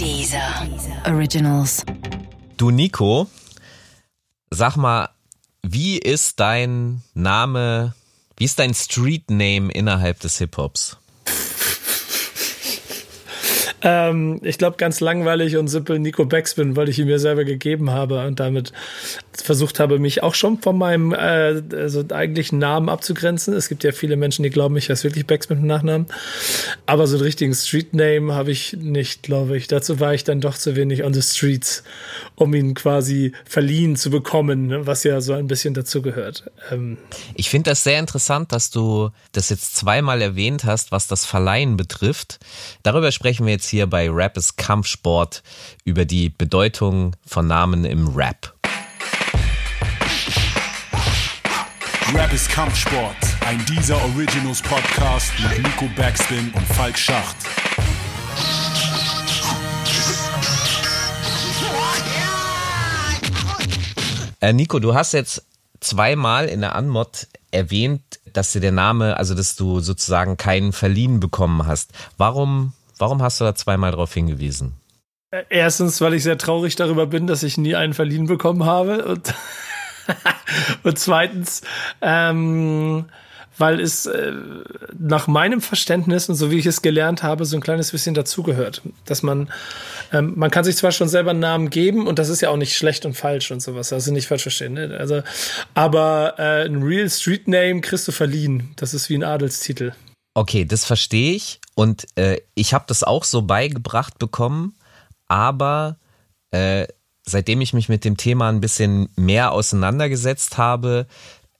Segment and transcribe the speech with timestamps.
[0.00, 0.66] Dieser
[1.04, 1.84] Originals.
[2.56, 3.26] Du Nico,
[4.50, 5.10] sag mal,
[5.62, 7.94] wie ist dein Name,
[8.38, 10.96] wie ist dein Street Name innerhalb des Hip-Hops?
[13.82, 17.90] Ähm, ich glaube, ganz langweilig und simpel Nico Backspin, weil ich ihn mir selber gegeben
[17.90, 18.72] habe und damit
[19.42, 23.54] versucht habe, mich auch schon von meinem äh, also eigentlichen Namen abzugrenzen.
[23.54, 26.06] Es gibt ja viele Menschen, die glauben, ich heiße wirklich Backspin mit Nachnamen.
[26.86, 29.66] Aber so einen richtigen Street Name habe ich nicht, glaube ich.
[29.66, 31.82] Dazu war ich dann doch zu wenig on the streets,
[32.34, 36.50] um ihn quasi verliehen zu bekommen, was ja so ein bisschen dazu gehört.
[36.70, 36.98] Ähm,
[37.34, 41.76] ich finde das sehr interessant, dass du das jetzt zweimal erwähnt hast, was das Verleihen
[41.76, 42.40] betrifft.
[42.82, 45.42] Darüber sprechen wir jetzt hier bei Rap ist Kampfsport
[45.84, 48.54] über die Bedeutung von Namen im Rap.
[52.12, 53.16] Rap ist Kampfsport,
[53.46, 57.36] ein dieser Originals Podcast mit Nico Backspin und Falk Schacht.
[64.40, 65.44] Äh, Nico, du hast jetzt
[65.80, 71.20] zweimal in der Anmod erwähnt, dass dir der Name, also dass du sozusagen keinen verliehen
[71.20, 71.92] bekommen hast.
[72.16, 74.74] Warum, warum hast du da zweimal darauf hingewiesen?
[75.30, 79.04] Äh, erstens, weil ich sehr traurig darüber bin, dass ich nie einen verliehen bekommen habe.
[79.04, 79.34] Und,
[80.82, 81.62] und zweitens,
[82.02, 83.06] ähm,
[83.58, 84.32] weil es äh,
[84.98, 88.82] nach meinem Verständnis und so wie ich es gelernt habe, so ein kleines bisschen dazugehört.
[89.04, 89.50] Dass man,
[90.12, 92.56] ähm, man kann sich zwar schon selber einen Namen geben und das ist ja auch
[92.56, 94.74] nicht schlecht und falsch und sowas, also nicht falsch verstehen.
[94.74, 94.96] Ne?
[94.98, 95.22] Also,
[95.74, 98.70] aber äh, ein Real Street Name kriegst du verliehen.
[98.76, 99.92] Das ist wie ein Adelstitel.
[100.34, 104.76] Okay, das verstehe ich und äh, ich habe das auch so beigebracht bekommen,
[105.26, 105.96] aber
[106.50, 106.86] äh,
[107.22, 111.06] seitdem ich mich mit dem Thema ein bisschen mehr auseinandergesetzt habe,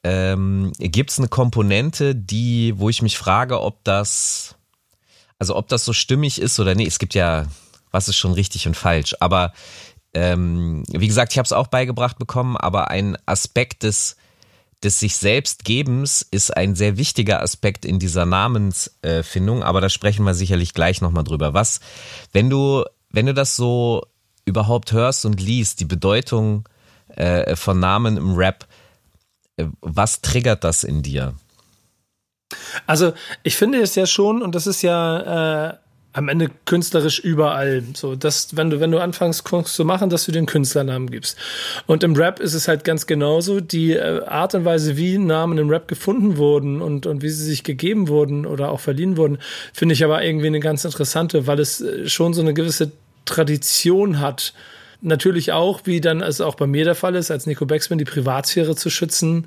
[0.03, 4.57] ähm, gibt es eine Komponente, die, wo ich mich frage, ob das,
[5.39, 6.87] also ob das so stimmig ist oder nee.
[6.87, 7.47] Es gibt ja,
[7.91, 9.15] was ist schon richtig und falsch.
[9.21, 9.53] Aber
[10.15, 14.17] ähm, wie gesagt, ich habe es auch beigebracht bekommen, aber ein Aspekt des
[14.83, 20.25] des sich selbst Gebens ist ein sehr wichtiger Aspekt in dieser Namensfindung, aber da sprechen
[20.25, 21.53] wir sicherlich gleich nochmal drüber.
[21.53, 21.81] Was,
[22.33, 24.07] wenn du, wenn du das so
[24.45, 26.69] überhaupt hörst und liest, die Bedeutung
[27.09, 28.67] äh, von Namen im Rap,
[29.81, 31.35] was triggert das in dir?
[32.87, 33.13] Also
[33.43, 35.77] ich finde es ja schon, und das ist ja äh,
[36.13, 37.85] am Ende künstlerisch überall.
[37.95, 41.39] So, dass wenn du wenn du anfängst Kunst zu machen, dass du den Künstlernamen gibst.
[41.87, 43.61] Und im Rap ist es halt ganz genauso.
[43.61, 47.45] Die äh, Art und Weise, wie Namen im Rap gefunden wurden und und wie sie
[47.45, 49.39] sich gegeben wurden oder auch verliehen wurden,
[49.73, 52.91] finde ich aber irgendwie eine ganz interessante, weil es äh, schon so eine gewisse
[53.25, 54.53] Tradition hat.
[55.03, 58.05] Natürlich auch, wie dann es auch bei mir der Fall ist, als Nico Becksmann die
[58.05, 59.47] Privatsphäre zu schützen,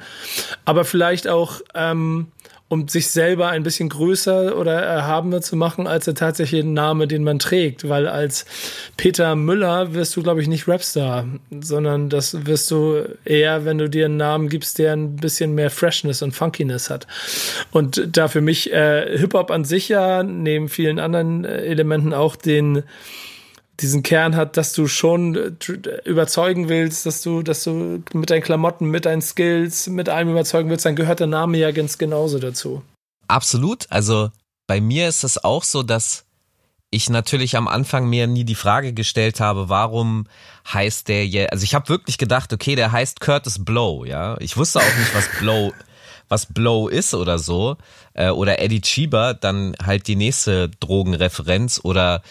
[0.65, 2.27] aber vielleicht auch ähm,
[2.73, 7.23] um sich selber ein bisschen größer oder erhabener zu machen als der tatsächliche Name, den
[7.23, 7.87] man trägt.
[7.87, 8.45] Weil als
[8.97, 11.27] Peter Müller wirst du, glaube ich, nicht Rapstar,
[11.61, 15.69] sondern das wirst du eher, wenn du dir einen Namen gibst, der ein bisschen mehr
[15.69, 17.05] Freshness und Funkiness hat.
[17.71, 22.35] Und da für mich äh, Hip-Hop an sich ja, neben vielen anderen äh, Elementen auch
[22.35, 22.81] den
[23.79, 25.51] diesen Kern hat, dass du schon äh,
[26.05, 30.69] überzeugen willst, dass du, dass du mit deinen Klamotten, mit deinen Skills, mit allem überzeugen
[30.69, 32.83] willst, dann gehört der Name ja ganz genauso dazu.
[33.27, 33.87] Absolut.
[33.89, 34.29] Also
[34.67, 36.25] bei mir ist es auch so, dass
[36.91, 40.27] ich natürlich am Anfang mir nie die Frage gestellt habe, warum
[40.71, 44.37] heißt der jetzt, also ich habe wirklich gedacht, okay, der heißt Curtis Blow, ja.
[44.39, 45.73] Ich wusste auch nicht, was Blow,
[46.29, 47.77] was Blow ist oder so.
[48.13, 52.21] Äh, oder Eddie Cheeber, dann halt die nächste Drogenreferenz oder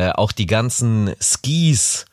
[0.00, 2.06] äh, auch die ganzen Skis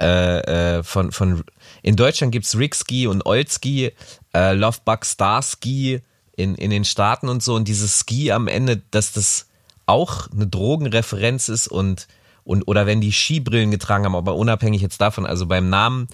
[0.00, 1.44] äh, äh, von, von
[1.82, 3.92] in Deutschland gibt's Rick Ski und Old Ski,
[4.32, 6.00] äh, Lovebug Star Ski
[6.36, 9.46] in, in den Staaten und so und dieses Ski am Ende, dass das
[9.84, 12.08] auch eine Drogenreferenz ist und,
[12.44, 16.08] und oder wenn die Skibrillen getragen haben, aber unabhängig jetzt davon, also beim Namen,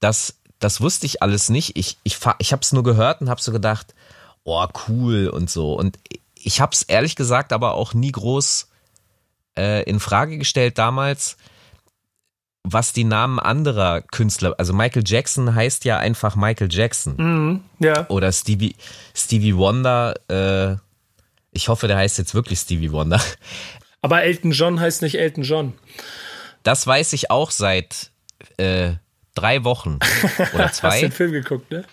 [0.00, 1.76] das, das wusste ich alles nicht.
[1.76, 3.94] Ich, ich, ich habe es nur gehört und habe so gedacht,
[4.44, 5.74] oh cool und so.
[5.74, 5.98] Und
[6.34, 8.68] ich habe es ehrlich gesagt aber auch nie groß
[9.56, 11.36] äh, in Frage gestellt damals,
[12.62, 17.14] was die Namen anderer Künstler, also Michael Jackson heißt ja einfach Michael Jackson.
[17.16, 18.08] Mhm, ja.
[18.08, 18.74] Oder Stevie,
[19.14, 20.76] Stevie Wonder, äh,
[21.52, 23.20] ich hoffe, der heißt jetzt wirklich Stevie Wonder.
[24.02, 25.72] Aber Elton John heißt nicht Elton John.
[26.62, 28.10] Das weiß ich auch seit
[28.56, 28.94] äh,
[29.34, 29.98] drei Wochen
[30.54, 30.88] oder zwei.
[30.90, 31.84] Hast du den Film geguckt, ne?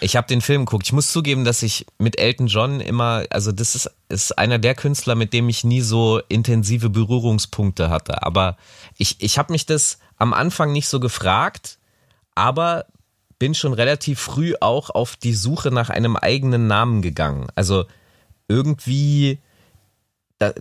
[0.00, 0.86] Ich habe den Film geguckt.
[0.86, 4.74] Ich muss zugeben, dass ich mit Elton John immer, also das ist, ist einer der
[4.74, 8.22] Künstler, mit dem ich nie so intensive Berührungspunkte hatte.
[8.22, 8.56] Aber
[8.98, 11.78] ich, ich habe mich das am Anfang nicht so gefragt,
[12.34, 12.86] aber
[13.38, 17.48] bin schon relativ früh auch auf die Suche nach einem eigenen Namen gegangen.
[17.54, 17.84] Also
[18.48, 19.38] irgendwie,
[20.38, 20.54] dass,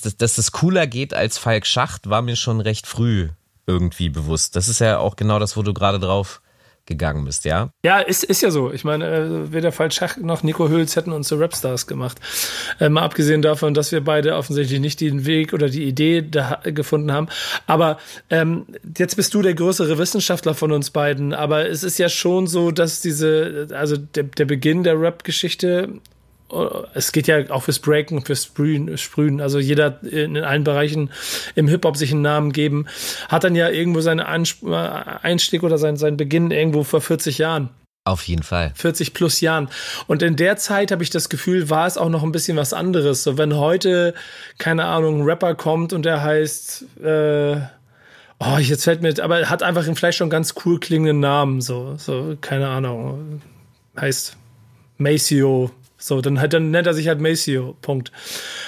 [0.00, 3.28] dass, dass das cooler geht als Falk Schacht, war mir schon recht früh
[3.66, 4.56] irgendwie bewusst.
[4.56, 6.40] Das ist ja auch genau das, wo du gerade drauf
[6.86, 7.70] gegangen bist, ja?
[7.84, 8.72] Ja, ist, ist ja so.
[8.72, 12.18] Ich meine, äh, weder Falk Schach noch Nico Hülz hätten uns zu Rapstars gemacht.
[12.80, 16.60] Äh, mal abgesehen davon, dass wir beide offensichtlich nicht den Weg oder die Idee da
[16.64, 17.28] gefunden haben.
[17.66, 17.98] Aber
[18.30, 18.66] ähm,
[18.96, 21.34] jetzt bist du der größere Wissenschaftler von uns beiden.
[21.34, 26.00] Aber es ist ja schon so, dass diese, also der, der Beginn der Rap-Geschichte
[26.94, 29.40] es geht ja auch fürs Breaken, fürs Sprühen, Sprühen.
[29.40, 31.10] Also jeder in allen Bereichen
[31.54, 32.86] im Hip-Hop sich einen Namen geben,
[33.28, 37.70] hat dann ja irgendwo seinen Einstieg oder seinen, seinen Beginn irgendwo vor 40 Jahren.
[38.04, 38.70] Auf jeden Fall.
[38.76, 39.68] 40 plus Jahren.
[40.06, 42.72] Und in der Zeit habe ich das Gefühl, war es auch noch ein bisschen was
[42.72, 43.24] anderes.
[43.24, 44.14] So, wenn heute,
[44.58, 47.56] keine Ahnung, ein Rapper kommt und der heißt, äh,
[48.38, 52.36] oh, jetzt fällt mir, aber hat einfach vielleicht schon ganz cool klingenden Namen, so, so,
[52.40, 53.42] keine Ahnung,
[54.00, 54.36] heißt
[54.98, 55.72] Maceo,
[56.06, 57.76] so, dann, halt, dann nennt er sich halt Maceo.
[57.82, 58.12] Punkt.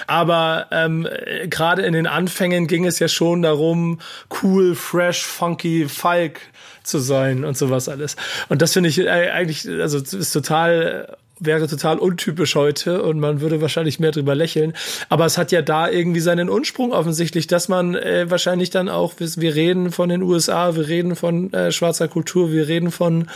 [0.09, 1.09] Aber ähm,
[1.47, 4.01] gerade in den Anfängen ging es ja schon darum,
[4.43, 6.41] cool, fresh, funky, Falk
[6.83, 8.17] zu sein und sowas alles.
[8.49, 13.41] Und das finde ich äh, eigentlich, also ist total wäre total untypisch heute und man
[13.41, 14.75] würde wahrscheinlich mehr drüber lächeln.
[15.09, 19.15] Aber es hat ja da irgendwie seinen Ursprung offensichtlich, dass man äh, wahrscheinlich dann auch,
[19.19, 23.29] wir reden von den USA, wir reden von äh, schwarzer Kultur, wir reden von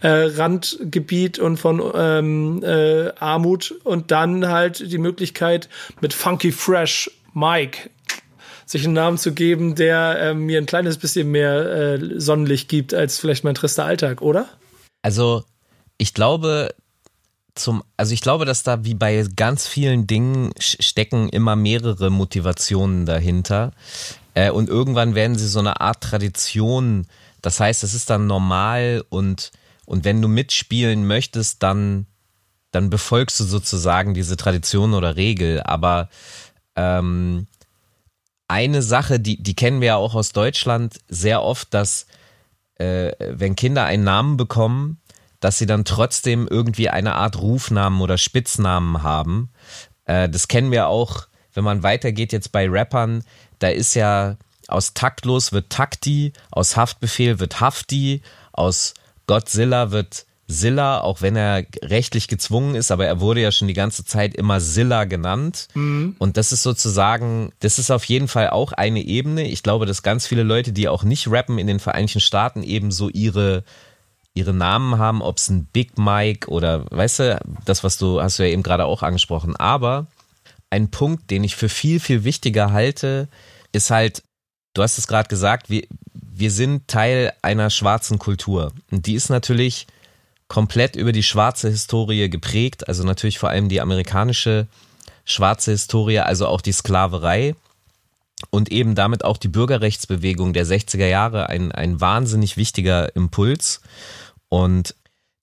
[0.00, 5.68] äh, Randgebiet und von ähm, äh, Armut und dann halt die Möglichkeit
[6.00, 7.90] mit Funky Fresh Mike
[8.66, 12.94] sich einen Namen zu geben, der äh, mir ein kleines bisschen mehr äh, Sonnenlicht gibt
[12.94, 14.48] als vielleicht mein trister Alltag, oder?
[15.02, 15.44] Also
[15.98, 16.74] ich glaube,
[17.54, 23.06] zum, also ich glaube, dass da wie bei ganz vielen Dingen stecken immer mehrere Motivationen
[23.06, 23.72] dahinter.
[24.34, 27.06] Äh, und irgendwann werden sie so eine Art Tradition.
[27.42, 29.50] Das heißt, es ist dann normal und,
[29.84, 32.06] und wenn du mitspielen möchtest, dann,
[32.70, 35.62] dann befolgst du sozusagen diese Tradition oder Regel.
[35.62, 36.08] Aber
[36.76, 37.46] ähm,
[38.48, 42.06] eine Sache, die, die kennen wir ja auch aus Deutschland sehr oft, dass
[42.76, 45.01] äh, wenn Kinder einen Namen bekommen,
[45.42, 49.50] dass sie dann trotzdem irgendwie eine Art Rufnamen oder Spitznamen haben.
[50.06, 53.24] Äh, das kennen wir auch, wenn man weitergeht jetzt bei Rappern.
[53.58, 54.36] Da ist ja
[54.68, 58.22] aus Taktlos wird Takti, aus Haftbefehl wird Hafti,
[58.52, 58.94] aus
[59.26, 63.74] Godzilla wird Silla, auch wenn er rechtlich gezwungen ist, aber er wurde ja schon die
[63.74, 65.66] ganze Zeit immer Silla genannt.
[65.74, 66.14] Mhm.
[66.18, 69.48] Und das ist sozusagen, das ist auf jeden Fall auch eine Ebene.
[69.48, 72.92] Ich glaube, dass ganz viele Leute, die auch nicht rappen in den Vereinigten Staaten, eben
[72.92, 73.64] so ihre
[74.34, 78.38] ihre Namen haben, ob es ein Big Mike oder, weißt du, das, was du, hast
[78.38, 79.56] du ja eben gerade auch angesprochen.
[79.56, 80.06] Aber
[80.70, 83.28] ein Punkt, den ich für viel, viel wichtiger halte,
[83.72, 84.22] ist halt,
[84.74, 88.72] du hast es gerade gesagt, wir, wir sind Teil einer schwarzen Kultur.
[88.90, 89.86] Und die ist natürlich
[90.48, 94.66] komplett über die schwarze Historie geprägt, also natürlich vor allem die amerikanische
[95.24, 97.54] schwarze Historie, also auch die Sklaverei
[98.50, 103.80] und eben damit auch die Bürgerrechtsbewegung der 60er Jahre ein, ein wahnsinnig wichtiger Impuls.
[104.52, 104.94] Und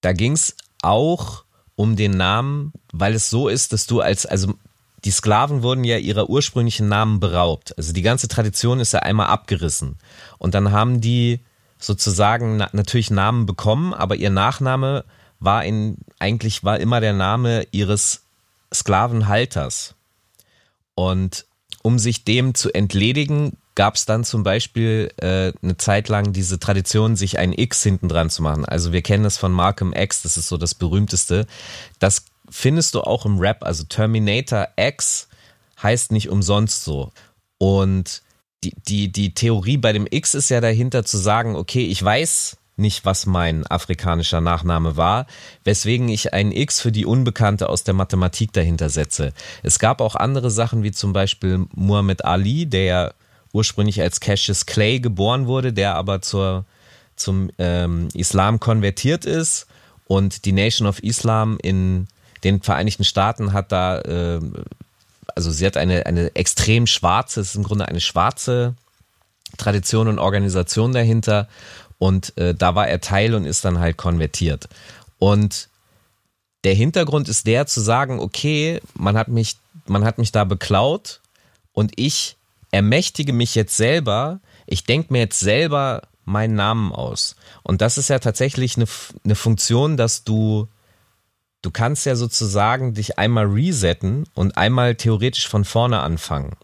[0.02, 4.54] da ging es auch um den Namen, weil es so ist, dass du als, also
[5.04, 7.76] die Sklaven wurden ja ihrer ursprünglichen Namen beraubt.
[7.76, 9.98] Also die ganze Tradition ist ja einmal abgerissen.
[10.38, 11.40] Und dann haben die
[11.80, 15.06] sozusagen na natürlich Namen bekommen, aber ihr Nachname
[15.40, 18.26] war in, eigentlich war immer der Name ihres
[18.72, 19.96] Sklavenhalters.
[20.94, 21.48] Und
[21.82, 26.60] um sich dem zu entledigen, gab es dann zum Beispiel äh, eine Zeit lang diese
[26.60, 28.66] Tradition, sich ein X hinten dran zu machen.
[28.66, 31.48] Also wir kennen das von Malcolm X, das ist so das berühmteste.
[31.98, 33.64] Das findest du auch im Rap.
[33.64, 35.30] Also Terminator X
[35.82, 37.14] heißt nicht umsonst so.
[37.58, 38.22] Und
[38.66, 42.58] die, die, die Theorie bei dem X ist ja dahinter zu sagen, okay, ich weiß
[42.76, 45.26] nicht, was mein afrikanischer Nachname war,
[45.64, 49.32] weswegen ich ein X für die Unbekannte aus der Mathematik dahinter setze.
[49.64, 53.16] Es gab auch andere Sachen, wie zum Beispiel Muhammad Ali, der
[53.54, 56.66] ursprünglich als Cassius Clay geboren wurde, der aber zur,
[57.16, 59.68] zum ähm, Islam konvertiert ist
[60.06, 62.08] und die Nation of Islam in
[62.44, 64.40] den Vereinigten Staaten hat da, äh,
[65.36, 68.76] also sie hat eine, eine extrem schwarze, es ist im Grunde eine schwarze
[69.58, 71.48] Tradition und Organisation dahinter
[71.98, 74.70] und äh, da war er Teil und ist dann halt konvertiert.
[75.18, 75.70] Und
[76.64, 81.20] der Hintergrund ist der zu sagen, okay, man hat mich, man hat mich da beklaut
[81.74, 82.38] und ich
[82.72, 87.36] ermächtige mich jetzt selber, ich denke mir jetzt selber meinen Namen aus.
[87.64, 88.86] Und das ist ja tatsächlich eine,
[89.24, 90.68] eine Funktion, dass du,
[91.62, 96.56] du kannst ja sozusagen dich einmal resetten und einmal theoretisch von vorne anfangen.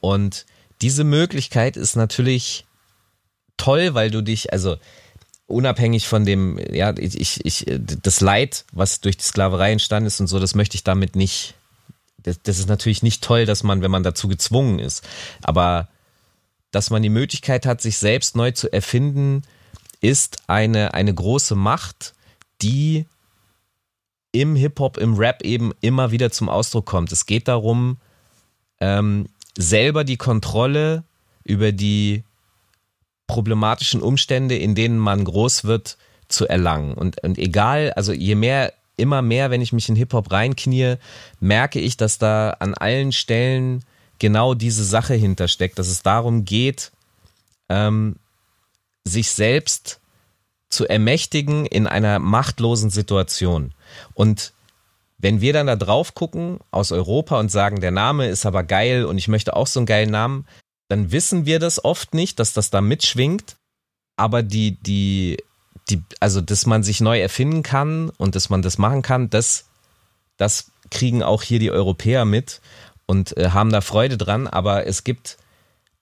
[0.00, 0.46] Und
[0.82, 2.66] diese Möglichkeit ist natürlich
[3.56, 4.76] toll, weil du dich, also
[5.46, 7.64] unabhängig von dem, ja, ich, ich,
[8.02, 11.54] das Leid, was durch die Sklaverei entstanden ist und so, das möchte ich damit nicht
[12.22, 15.06] das, das ist natürlich nicht toll, dass man, wenn man dazu gezwungen ist,
[15.42, 15.88] aber
[16.70, 19.42] dass man die Möglichkeit hat, sich selbst neu zu erfinden,
[20.00, 22.14] ist eine, eine große Macht,
[22.60, 23.06] die
[24.32, 27.10] im Hip-Hop, im Rap eben immer wieder zum Ausdruck kommt.
[27.12, 27.96] Es geht darum,
[28.80, 31.04] ähm, selber die Kontrolle
[31.44, 32.24] über die
[33.26, 35.96] problematischen Umstände, in denen man groß wird,
[36.28, 36.94] zu erlangen.
[36.94, 40.96] Und, und egal, also je mehr, immer mehr, wenn ich mich in Hip-Hop reinknie,
[41.40, 43.84] merke ich, dass da an allen Stellen
[44.18, 46.92] genau diese Sache hintersteckt, dass es darum geht,
[47.68, 48.16] ähm,
[49.04, 50.00] sich selbst
[50.68, 53.72] zu ermächtigen in einer machtlosen Situation.
[54.14, 54.52] Und
[55.18, 59.04] wenn wir dann da drauf gucken aus Europa und sagen, der Name ist aber geil
[59.04, 60.46] und ich möchte auch so einen geilen Namen,
[60.88, 63.56] dann wissen wir das oft nicht, dass das da mitschwingt.
[64.16, 65.38] Aber die, die,
[65.90, 69.66] die, also, dass man sich neu erfinden kann und dass man das machen kann, das,
[70.36, 72.60] das kriegen auch hier die Europäer mit
[73.06, 74.46] und äh, haben da Freude dran.
[74.46, 75.38] Aber es gibt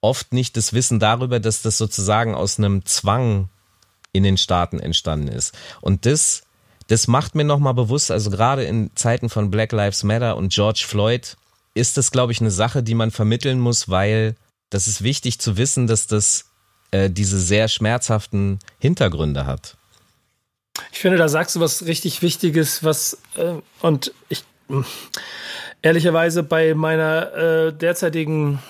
[0.00, 3.48] oft nicht das Wissen darüber, dass das sozusagen aus einem Zwang
[4.12, 5.54] in den Staaten entstanden ist.
[5.80, 6.42] Und das,
[6.88, 10.84] das macht mir nochmal bewusst, also gerade in Zeiten von Black Lives Matter und George
[10.86, 11.36] Floyd,
[11.74, 14.34] ist das, glaube ich, eine Sache, die man vermitteln muss, weil
[14.70, 16.46] das ist wichtig zu wissen, dass das
[16.96, 19.76] äh, diese sehr schmerzhaften Hintergründe hat.
[20.92, 24.44] Ich finde, da sagst du was richtig Wichtiges, was äh, und ich
[25.82, 28.60] ehrlicherweise bei meiner äh, derzeitigen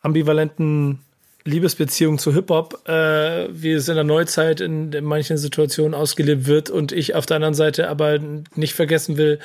[0.00, 1.00] ambivalenten
[1.44, 6.70] Liebesbeziehung zu Hip-Hop, äh, wie es in der Neuzeit in, in manchen Situationen ausgelebt wird
[6.70, 8.18] und ich auf der anderen Seite aber
[8.54, 9.38] nicht vergessen will,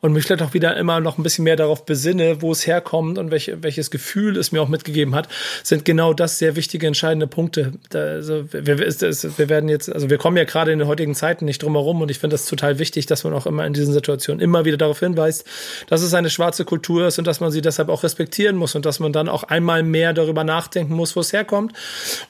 [0.00, 3.18] und mich vielleicht auch wieder immer noch ein bisschen mehr darauf besinne, wo es herkommt
[3.18, 5.28] und welche, welches Gefühl es mir auch mitgegeben hat,
[5.62, 7.72] sind genau das sehr wichtige, entscheidende Punkte.
[7.90, 11.44] Da, also, wir, wir werden jetzt, also wir kommen ja gerade in den heutigen Zeiten
[11.44, 13.92] nicht drum herum und ich finde das total wichtig, dass man auch immer in diesen
[13.92, 15.46] Situationen immer wieder darauf hinweist,
[15.88, 18.86] dass es eine schwarze Kultur ist und dass man sie deshalb auch respektieren muss und
[18.86, 21.72] dass man dann auch einmal mehr darüber nachdenken muss, wo es herkommt.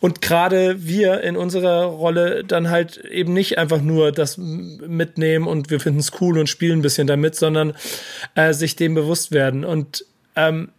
[0.00, 5.70] Und gerade wir in unserer Rolle dann halt eben nicht einfach nur das mitnehmen und
[5.70, 7.76] wir finden es cool und spielen ein bisschen damit, sondern sondern
[8.34, 9.64] äh, sich dem bewusst werden.
[9.64, 10.04] Und
[10.36, 10.70] ähm,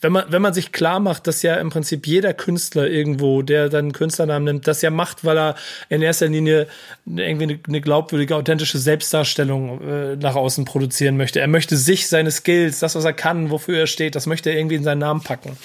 [0.00, 3.68] wenn man, wenn man sich klar macht, dass ja im Prinzip jeder Künstler irgendwo, der
[3.68, 5.54] dann Künstlernamen nimmt, das ja macht, weil er
[5.88, 6.66] in erster Linie
[7.06, 11.40] irgendwie eine, eine glaubwürdige, authentische Selbstdarstellung äh, nach außen produzieren möchte.
[11.40, 14.58] Er möchte sich, seine Skills, das, was er kann, wofür er steht, das möchte er
[14.58, 15.56] irgendwie in seinen Namen packen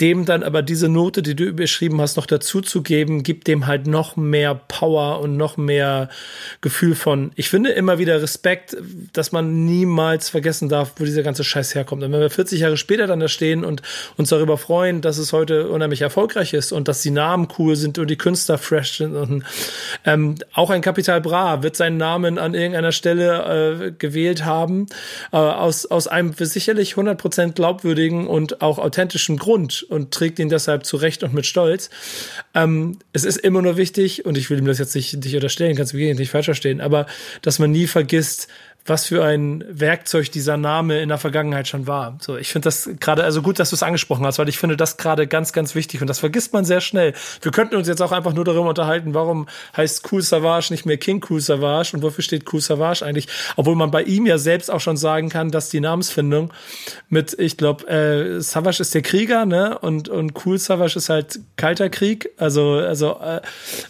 [0.00, 3.66] dem dann aber diese Note, die du überschrieben hast, noch dazu zu geben, gibt dem
[3.66, 6.08] halt noch mehr Power und noch mehr
[6.60, 8.76] Gefühl von, ich finde immer wieder Respekt,
[9.12, 12.02] dass man niemals vergessen darf, wo dieser ganze Scheiß herkommt.
[12.02, 13.82] Und wenn wir 40 Jahre später dann da stehen und
[14.16, 17.98] uns darüber freuen, dass es heute unheimlich erfolgreich ist und dass die Namen cool sind
[17.98, 19.44] und die Künstler fresh sind und
[20.04, 24.86] ähm, auch ein Kapital Bra wird seinen Namen an irgendeiner Stelle äh, gewählt haben,
[25.32, 30.48] äh, aus, aus einem sicherlich 100% glaubwürdigen und auch authentischen Grund und, und trägt ihn
[30.48, 31.90] deshalb zu Recht und mit Stolz.
[32.54, 35.76] Ähm, es ist immer nur wichtig, und ich will ihm das jetzt nicht, nicht unterstellen,
[35.76, 37.06] kannst du nicht falsch verstehen, aber
[37.42, 38.48] dass man nie vergisst,
[38.86, 42.16] was für ein Werkzeug dieser Name in der Vergangenheit schon war.
[42.20, 44.76] So, ich finde das gerade, also gut, dass du es angesprochen hast, weil ich finde
[44.76, 47.12] das gerade ganz, ganz wichtig und das vergisst man sehr schnell.
[47.42, 50.96] Wir könnten uns jetzt auch einfach nur darüber unterhalten, warum heißt Cool Savage nicht mehr
[50.96, 54.70] King Cool Savage und wofür steht Cool Savage eigentlich, obwohl man bei ihm ja selbst
[54.70, 56.52] auch schon sagen kann, dass die Namensfindung
[57.08, 61.40] mit, ich glaube, äh, Savage ist der Krieger, ne, und und Cool Savage ist halt
[61.56, 63.40] kalter Krieg, also also äh,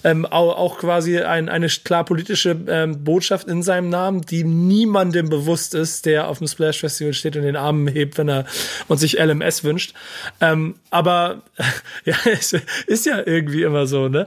[0.04, 4.86] ähm, auch, auch quasi ein, eine klar politische ähm, Botschaft in seinem Namen, die nie
[4.88, 8.46] niemandem bewusst ist, der auf dem Splash Festival steht und den Armen hebt, wenn er
[8.88, 9.94] und sich LMS wünscht.
[10.40, 11.42] Ähm, aber
[12.04, 12.54] ja, es
[12.86, 14.26] ist ja irgendwie immer so, ne?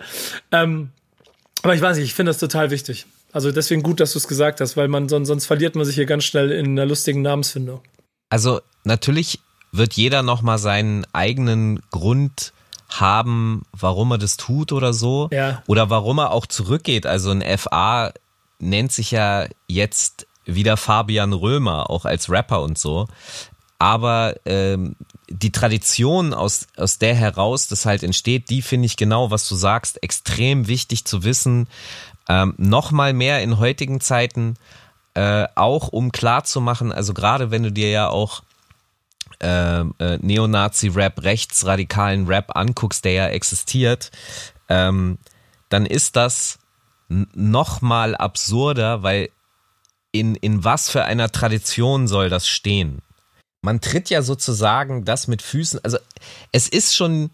[0.51, 0.89] Ähm,
[1.63, 3.05] aber ich weiß nicht, ich finde das total wichtig.
[3.33, 5.95] Also deswegen gut, dass du es gesagt hast, weil man sonst, sonst verliert man sich
[5.95, 7.81] hier ganz schnell in einer lustigen Namensfindung.
[8.29, 9.39] Also natürlich
[9.71, 12.53] wird jeder noch mal seinen eigenen Grund
[12.89, 15.29] haben, warum er das tut oder so.
[15.31, 15.63] Ja.
[15.67, 17.05] Oder warum er auch zurückgeht.
[17.05, 18.11] Also ein FA
[18.59, 23.07] nennt sich ja jetzt wieder Fabian Römer, auch als Rapper und so.
[23.79, 24.95] Aber ähm,
[25.27, 29.55] die Tradition, aus, aus der heraus das halt entsteht, die finde ich genau, was du
[29.55, 31.67] sagst, extrem wichtig zu wissen.
[32.29, 34.55] Ähm, Nochmal mehr in heutigen Zeiten,
[35.13, 38.43] äh, auch um klarzumachen, also gerade wenn du dir ja auch
[39.41, 44.11] äh, äh, Neonazi-Rap, rechtsradikalen Rap anguckst, der ja existiert,
[44.69, 45.17] ähm,
[45.69, 46.59] dann ist das
[47.33, 49.29] nochmal absurder, weil
[50.11, 52.99] in, in was für einer Tradition soll das stehen?
[53.61, 55.97] Man tritt ja sozusagen das mit Füßen, also
[56.51, 57.29] es ist schon,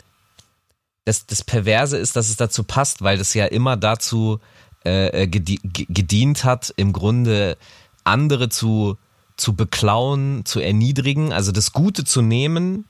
[1.05, 4.39] das, das Perverse ist, dass es dazu passt, weil das ja immer dazu
[4.85, 7.57] äh, äh gedient hat, im Grunde
[8.03, 8.97] andere zu
[9.37, 12.85] zu beklauen, zu erniedrigen, also das Gute zu nehmen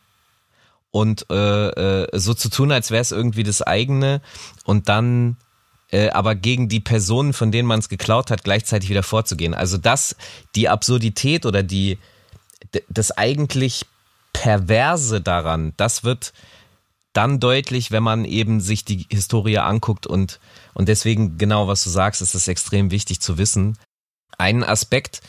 [0.91, 4.21] und äh, äh, so zu tun, als wäre es irgendwie das eigene
[4.63, 5.35] und dann
[5.91, 9.53] äh, aber gegen die Personen, von denen man es geklaut hat, gleichzeitig wieder vorzugehen.
[9.53, 10.15] Also das,
[10.55, 11.97] die Absurdität oder die
[12.89, 13.85] das eigentlich
[14.33, 16.33] Perverse daran, das wird
[17.13, 20.39] dann deutlich, wenn man eben sich die Historie anguckt und,
[20.73, 23.77] und deswegen genau, was du sagst, ist es extrem wichtig zu wissen.
[24.37, 25.21] Ein Aspekt,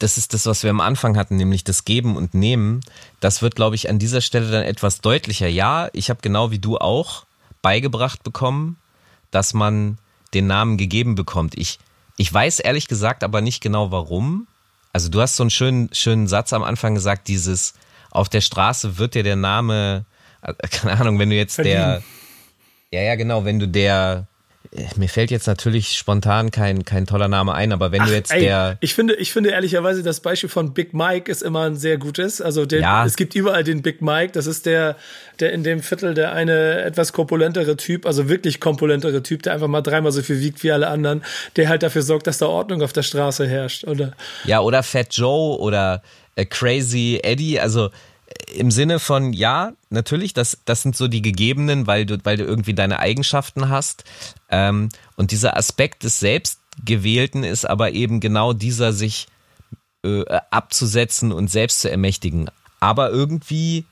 [0.00, 2.80] das ist das, was wir am Anfang hatten, nämlich das Geben und Nehmen.
[3.20, 5.48] Das wird, glaube ich, an dieser Stelle dann etwas deutlicher.
[5.48, 7.26] Ja, ich habe genau wie du auch
[7.62, 8.78] beigebracht bekommen,
[9.30, 9.98] dass man
[10.34, 11.56] den Namen gegeben bekommt.
[11.56, 11.78] Ich,
[12.16, 14.46] ich weiß ehrlich gesagt aber nicht genau warum.
[14.92, 17.74] Also du hast so einen schönen, schönen Satz am Anfang gesagt, dieses
[18.10, 20.04] auf der Straße wird dir der Name
[20.42, 22.02] äh, keine Ahnung, wenn du jetzt Verdienen.
[22.90, 24.26] der, ja, ja, genau, wenn du der,
[24.96, 28.32] mir fällt jetzt natürlich spontan kein, kein toller Name ein, aber wenn Ach, du jetzt
[28.32, 28.76] ey, der.
[28.80, 32.42] Ich finde, ich finde ehrlicherweise, das Beispiel von Big Mike ist immer ein sehr gutes.
[32.42, 33.06] Also der, ja.
[33.06, 34.32] es gibt überall den Big Mike.
[34.32, 34.96] Das ist der,
[35.40, 39.68] der in dem Viertel der eine etwas korpulentere Typ, also wirklich korpulentere Typ, der einfach
[39.68, 41.24] mal dreimal so viel wiegt wie alle anderen,
[41.56, 44.12] der halt dafür sorgt, dass da Ordnung auf der Straße herrscht, oder?
[44.44, 46.02] Ja, oder Fat Joe oder
[46.34, 47.58] äh, Crazy Eddie.
[47.58, 47.90] Also
[48.54, 52.44] im Sinne von, ja, natürlich, das, das sind so die gegebenen, weil du, weil du
[52.44, 54.04] irgendwie deine Eigenschaften hast.
[54.50, 59.28] Ähm, und dieser Aspekt des Selbstgewählten ist aber eben genau dieser, sich
[60.04, 62.50] äh, abzusetzen und selbst zu ermächtigen.
[62.80, 63.84] Aber irgendwie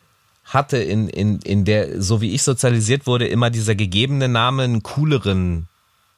[0.44, 4.82] hatte in, in, in der, so wie ich sozialisiert wurde, immer dieser gegebene Name einen
[4.82, 5.68] cooleren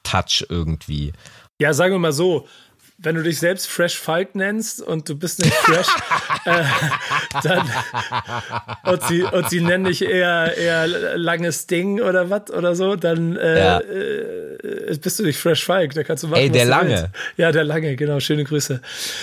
[0.02, 1.12] Touch irgendwie.
[1.58, 2.46] Ja, sagen wir mal so,
[3.00, 5.86] wenn du dich selbst Fresh Falk nennst und du bist nicht fresh,
[6.44, 6.64] äh,
[7.44, 7.70] dann
[8.84, 13.36] und sie, und sie nennen dich eher, eher langes Ding oder was oder so, dann
[13.36, 13.80] äh, ja.
[13.80, 16.40] äh, bist du nicht Fresh Falk, da kannst du machen.
[16.40, 16.90] Ey, der Lange.
[16.90, 17.08] Willst.
[17.36, 18.80] Ja, der Lange, genau, schöne Grüße.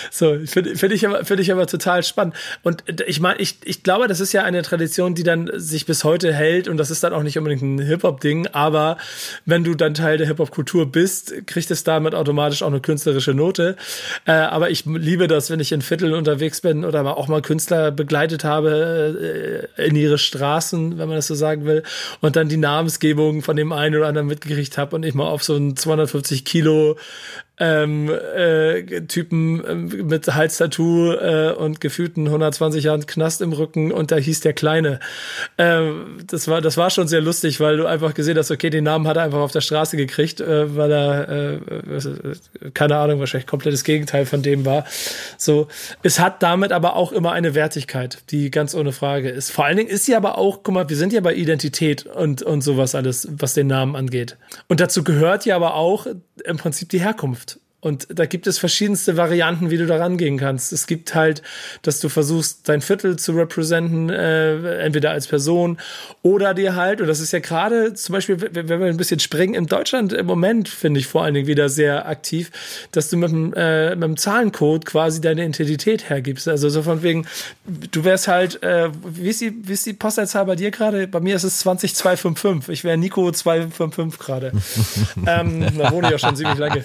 [0.09, 2.35] So, finde find ich, aber, find ich aber total spannend.
[2.63, 6.05] Und ich meine, ich, ich glaube, das ist ja eine Tradition, die dann sich bis
[6.05, 8.97] heute hält und das ist dann auch nicht unbedingt ein Hip-Hop-Ding, aber
[9.45, 13.64] wenn du dann Teil der Hip-Hop-Kultur bist, kriegt es damit automatisch auch eine künstlerische Note
[13.65, 13.77] Leute.
[14.25, 17.91] Äh, aber ich liebe das, wenn ich in Vierteln unterwegs bin oder auch mal Künstler
[17.91, 21.83] begleitet habe äh, in ihre Straßen, wenn man das so sagen will,
[22.21, 25.43] und dann die Namensgebung von dem einen oder anderen mitgekriegt habe und ich mal auf
[25.43, 26.97] so ein 250 Kilo
[27.57, 34.11] ähm, äh, Typen ähm, mit Halstattoo äh, und gefühlten 120 Jahren Knast im Rücken und
[34.11, 34.99] da hieß der Kleine.
[35.57, 38.83] Ähm, das war das war schon sehr lustig, weil du einfach gesehen hast, okay, den
[38.83, 41.59] Namen hat er einfach auf der Straße gekriegt, äh, weil er äh,
[42.73, 44.85] keine Ahnung, wahrscheinlich komplettes Gegenteil von dem war.
[45.37, 45.67] So,
[46.03, 49.51] es hat damit aber auch immer eine Wertigkeit, die ganz ohne Frage ist.
[49.51, 52.43] Vor allen Dingen ist sie aber auch, guck mal, wir sind ja bei Identität und
[52.43, 54.37] und sowas alles, was den Namen angeht.
[54.67, 56.07] Und dazu gehört ja aber auch
[56.43, 57.44] im Prinzip die Herkunft.
[57.85, 60.73] Und da gibt es verschiedenste Varianten, wie du da rangehen kannst.
[60.73, 61.43] Es gibt halt,
[61.83, 65.77] dass du versuchst, dein Viertel zu repräsentieren, äh, entweder als Person
[66.23, 69.53] oder dir halt, und das ist ja gerade zum Beispiel, wenn wir ein bisschen springen,
[69.53, 72.49] in Deutschland im Moment finde ich vor allen Dingen wieder sehr aktiv,
[72.91, 76.47] dass du mit dem, äh, mit dem Zahlencode quasi deine Identität hergibst.
[76.47, 77.27] Also so von wegen,
[77.91, 81.07] du wärst halt, äh, wie, ist die, wie ist die Postleitzahl bei dir gerade?
[81.07, 82.73] Bei mir ist es 20255.
[82.73, 84.51] Ich wäre Nico 255 gerade.
[85.27, 86.83] ähm, da wohne ich ja schon ziemlich lange.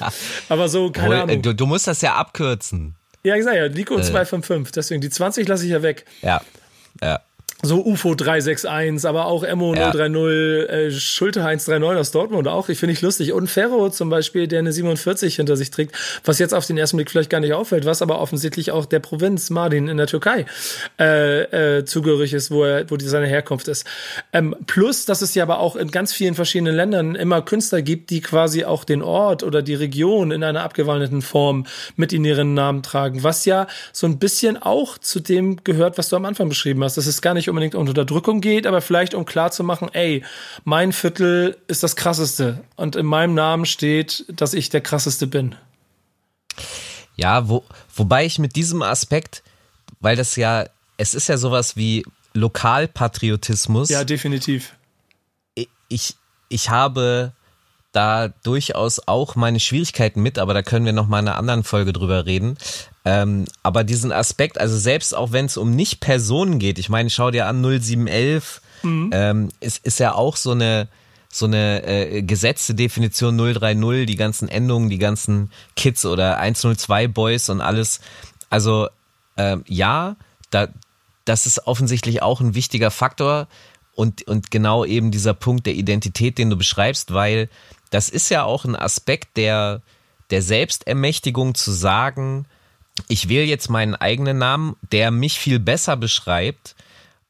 [0.51, 1.43] Aber so keine Hol, Ahnung.
[1.43, 2.97] Du, du, musst das ja abkürzen.
[3.23, 4.03] Ja, ich sag ja, Nico äh.
[4.03, 6.07] 255, deswegen die 20 lasse ich ja weg.
[6.23, 6.41] Ja.
[7.03, 7.21] Ja
[7.63, 9.91] so UFO 361, aber auch Emo ja.
[9.91, 13.33] 030, äh, Schulte Heinz 39 aus Dortmund auch, ich finde ich lustig.
[13.33, 15.95] Und Ferro zum Beispiel, der eine 47 hinter sich trägt,
[16.25, 19.01] was jetzt auf den ersten Blick vielleicht gar nicht auffällt, was aber offensichtlich auch der
[19.01, 20.47] Provinz Mardin in der Türkei
[20.99, 23.87] äh, äh, zugehörig ist, wo er, wo die, seine Herkunft ist.
[24.33, 28.11] Ähm, plus, dass es ja aber auch in ganz vielen verschiedenen Ländern immer Künstler gibt,
[28.11, 32.55] die quasi auch den Ort oder die Region in einer abgewandelten Form mit in ihren
[32.55, 36.49] Namen tragen, was ja so ein bisschen auch zu dem gehört, was du am Anfang
[36.49, 36.97] beschrieben hast.
[36.97, 40.25] Das ist gar nicht unbedingt um Unterdrückung geht, aber vielleicht um klar zu machen, ey,
[40.65, 45.55] mein Viertel ist das krasseste und in meinem Namen steht, dass ich der krasseste bin.
[47.17, 49.43] Ja, wo, wobei ich mit diesem Aspekt,
[50.01, 53.89] weil das ja, es ist ja sowas wie Lokalpatriotismus.
[53.91, 54.75] Ja, definitiv.
[55.89, 56.17] Ich,
[56.49, 57.33] ich habe
[57.93, 61.65] da durchaus auch meine Schwierigkeiten mit, aber da können wir noch mal in einer anderen
[61.65, 62.57] Folge drüber reden.
[63.05, 67.09] Ähm, aber diesen Aspekt, also selbst auch wenn es um nicht Personen geht, ich meine,
[67.11, 69.11] schau dir an 0711, mhm.
[69.13, 70.89] ähm, ist, ist ja auch so eine
[71.33, 77.49] so eine äh, gesetzte Definition 030, die ganzen Endungen, die ganzen Kids oder 102 Boys
[77.49, 78.01] und alles.
[78.51, 78.89] Also
[79.37, 80.17] ähm, ja,
[80.51, 80.67] da,
[81.25, 83.47] das ist offensichtlich auch ein wichtiger Faktor
[83.95, 87.49] und, und genau eben dieser Punkt der Identität, den du beschreibst, weil
[87.91, 89.83] das ist ja auch ein Aspekt der,
[90.31, 92.47] der Selbstermächtigung zu sagen,
[93.09, 96.77] ich wähle jetzt meinen eigenen Namen, der mich viel besser beschreibt,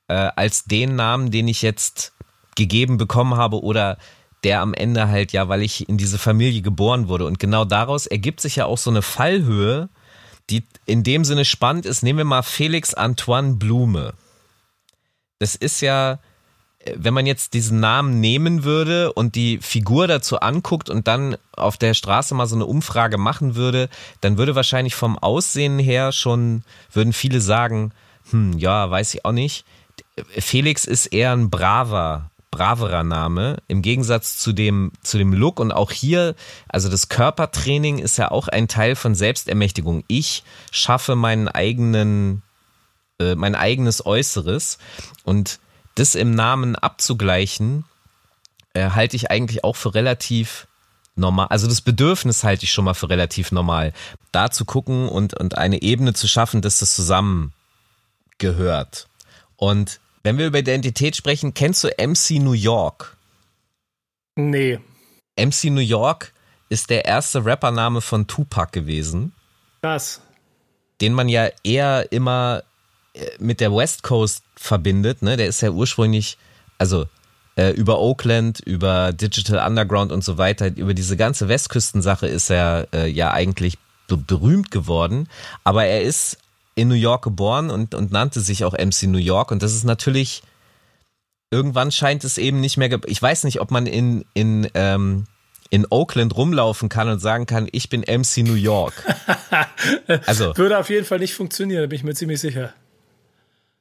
[0.08, 2.12] äh, als den Namen, den ich jetzt
[2.56, 3.98] gegeben bekommen habe oder
[4.44, 7.26] der am Ende halt ja, weil ich in diese Familie geboren wurde.
[7.26, 9.88] Und genau daraus ergibt sich ja auch so eine Fallhöhe,
[10.48, 12.02] die in dem Sinne spannend ist.
[12.02, 14.14] Nehmen wir mal Felix Antoine Blume.
[15.38, 16.18] Das ist ja,
[16.94, 21.76] wenn man jetzt diesen Namen nehmen würde und die Figur dazu anguckt und dann auf
[21.76, 23.90] der Straße mal so eine Umfrage machen würde,
[24.22, 27.92] dann würde wahrscheinlich vom Aussehen her schon, würden viele sagen,
[28.30, 29.66] hm, ja, weiß ich auch nicht.
[30.38, 35.72] Felix ist eher ein braver, braverer Name im Gegensatz zu dem, zu dem Look und
[35.72, 36.34] auch hier,
[36.68, 40.04] also das Körpertraining ist ja auch ein Teil von Selbstermächtigung.
[40.08, 42.42] Ich schaffe meinen eigenen,
[43.18, 44.78] äh, mein eigenes Äußeres
[45.24, 45.60] und
[45.94, 47.84] das im Namen abzugleichen,
[48.74, 50.66] äh, halte ich eigentlich auch für relativ
[51.16, 51.48] normal.
[51.50, 53.92] Also das Bedürfnis halte ich schon mal für relativ normal.
[54.32, 57.52] Da zu gucken und, und eine Ebene zu schaffen, dass das zusammen
[58.38, 59.08] gehört.
[59.56, 63.16] Und wenn wir über Identität sprechen, kennst du MC New York?
[64.36, 64.78] Nee.
[65.36, 66.32] MC New York
[66.68, 69.32] ist der erste Rappername von Tupac gewesen.
[69.82, 70.20] Krass.
[71.00, 72.62] Den man ja eher immer
[73.38, 75.22] mit der West Coast verbindet.
[75.22, 75.36] Ne?
[75.36, 76.38] Der ist ja ursprünglich,
[76.78, 77.06] also
[77.56, 82.88] äh, über Oakland, über Digital Underground und so weiter, über diese ganze Westküstensache ist er
[82.92, 85.28] äh, ja eigentlich berühmt geworden.
[85.64, 86.38] Aber er ist
[86.74, 89.50] in New York geboren und, und nannte sich auch MC New York.
[89.50, 90.42] Und das ist natürlich,
[91.50, 95.26] irgendwann scheint es eben nicht mehr, ich weiß nicht, ob man in, in, ähm,
[95.70, 98.94] in Oakland rumlaufen kann und sagen kann, ich bin MC New York.
[100.26, 102.74] Also würde auf jeden Fall nicht funktionieren, da bin ich mir ziemlich sicher.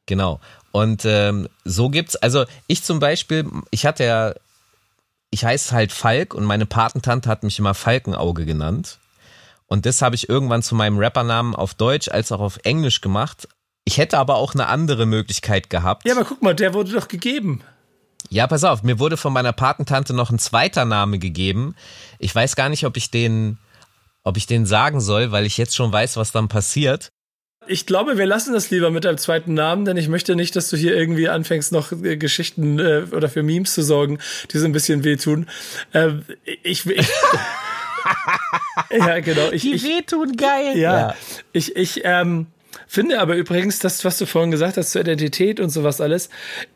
[0.09, 0.39] Genau.
[0.71, 4.33] Und ähm, so gibt's, also ich zum Beispiel, ich hatte ja,
[5.29, 8.97] ich heiße halt Falk und meine Patentante hat mich immer Falkenauge genannt.
[9.67, 13.47] Und das habe ich irgendwann zu meinem Rappernamen auf Deutsch als auch auf Englisch gemacht.
[13.85, 16.07] Ich hätte aber auch eine andere Möglichkeit gehabt.
[16.07, 17.61] Ja, aber guck mal, der wurde doch gegeben.
[18.29, 21.75] Ja, pass auf, mir wurde von meiner Patentante noch ein zweiter Name gegeben.
[22.17, 23.59] Ich weiß gar nicht, ob ich den,
[24.23, 27.11] ob ich den sagen soll, weil ich jetzt schon weiß, was dann passiert.
[27.69, 30.69] Ich glaube, wir lassen das lieber mit deinem zweiten Namen, denn ich möchte nicht, dass
[30.69, 34.17] du hier irgendwie anfängst, noch äh, Geschichten äh, oder für Memes zu sorgen,
[34.51, 35.47] die so ein bisschen wehtun.
[35.93, 36.23] Ähm,
[36.63, 37.07] ich, ich
[38.89, 39.51] ja, genau.
[39.51, 40.77] Ich, die ich, wehtun, geil.
[40.77, 41.15] Ja, ja.
[41.51, 42.47] ich, ich ähm,
[42.87, 46.29] finde aber übrigens, das, was du vorhin gesagt hast zur Identität und sowas alles,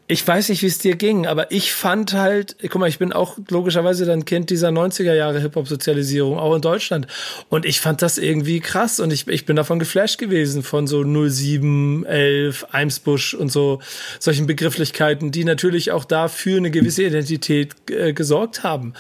[0.05, 3.13] ich weiß nicht, wie es dir ging, aber ich fand halt, guck mal, ich bin
[3.13, 7.07] auch logischerweise dann Kind dieser 90er Jahre Hip-Hop-Sozialisierung, auch in Deutschland.
[7.47, 11.03] Und ich fand das irgendwie krass und ich, ich bin davon geflasht gewesen, von so
[11.03, 13.79] 07, 11, Eimsbusch und so,
[14.19, 18.95] solchen Begrifflichkeiten, die natürlich auch dafür eine gewisse Identität äh, gesorgt haben.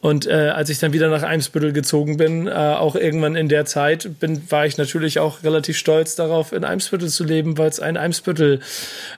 [0.00, 3.64] Und äh, als ich dann wieder nach Eimsbüttel gezogen bin, äh, auch irgendwann in der
[3.64, 7.80] Zeit, bin, war ich natürlich auch relativ stolz darauf, in Eimsbüttel zu leben, weil es
[7.80, 8.60] ein Eimsbüttel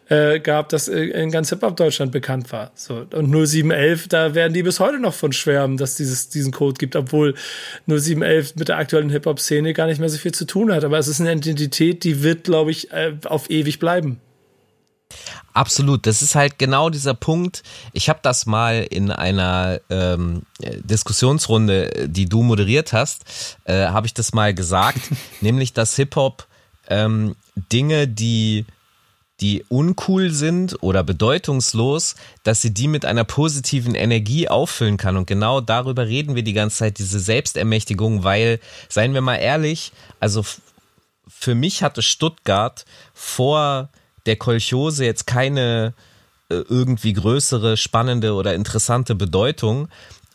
[0.08, 2.70] äh, gab, das äh, in ganz Hip-Hop-Deutschland bekannt war.
[2.74, 3.06] So.
[3.12, 6.96] Und 0711, da werden die bis heute noch von schwärmen, dass dieses diesen Code gibt,
[6.96, 7.34] obwohl
[7.86, 10.84] 0711 mit der aktuellen Hip-Hop-Szene gar nicht mehr so viel zu tun hat.
[10.84, 14.20] Aber es ist eine Identität, die wird, glaube ich, äh, auf ewig bleiben.
[15.52, 17.62] Absolut, das ist halt genau dieser Punkt.
[17.92, 24.14] Ich habe das mal in einer ähm, Diskussionsrunde, die du moderiert hast, äh, habe ich
[24.14, 25.00] das mal gesagt,
[25.40, 26.46] nämlich dass Hip Hop
[26.88, 27.36] ähm,
[27.72, 28.66] Dinge, die
[29.40, 35.16] die uncool sind oder bedeutungslos, dass sie die mit einer positiven Energie auffüllen kann.
[35.16, 39.92] Und genau darüber reden wir die ganze Zeit, diese Selbstermächtigung, weil, seien wir mal ehrlich,
[40.20, 40.44] also
[41.28, 43.90] für mich hatte Stuttgart vor
[44.24, 45.94] der Kolchose jetzt keine
[46.48, 49.88] äh, irgendwie größere, spannende oder interessante Bedeutung.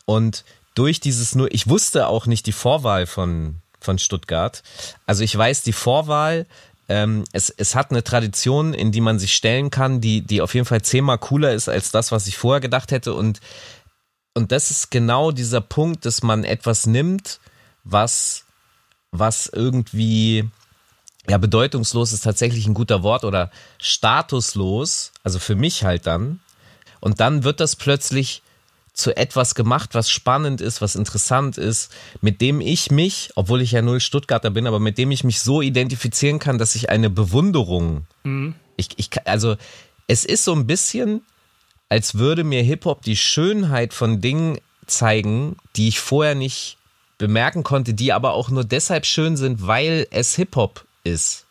[0.04, 4.62] Und durch dieses nur, ich wusste auch nicht die Vorwahl von, von Stuttgart.
[5.06, 6.46] Also ich weiß die Vorwahl,
[6.92, 10.52] ähm, es, es hat eine Tradition, in die man sich stellen kann, die, die auf
[10.52, 13.14] jeden Fall zehnmal cooler ist als das, was ich vorher gedacht hätte.
[13.14, 13.40] Und,
[14.34, 17.40] und das ist genau dieser Punkt, dass man etwas nimmt,
[17.82, 18.44] was,
[19.10, 20.50] was irgendwie,
[21.26, 26.40] ja, bedeutungslos ist tatsächlich ein guter Wort oder statuslos, also für mich halt dann.
[27.00, 28.42] Und dann wird das plötzlich
[28.92, 33.72] zu etwas gemacht, was spannend ist, was interessant ist, mit dem ich mich, obwohl ich
[33.72, 37.08] ja null Stuttgarter bin, aber mit dem ich mich so identifizieren kann, dass ich eine
[37.08, 38.54] Bewunderung, mhm.
[38.76, 39.56] ich, ich, also
[40.08, 41.22] es ist so ein bisschen,
[41.88, 46.76] als würde mir Hip-Hop die Schönheit von Dingen zeigen, die ich vorher nicht
[47.16, 51.46] bemerken konnte, die aber auch nur deshalb schön sind, weil es Hip-Hop ist.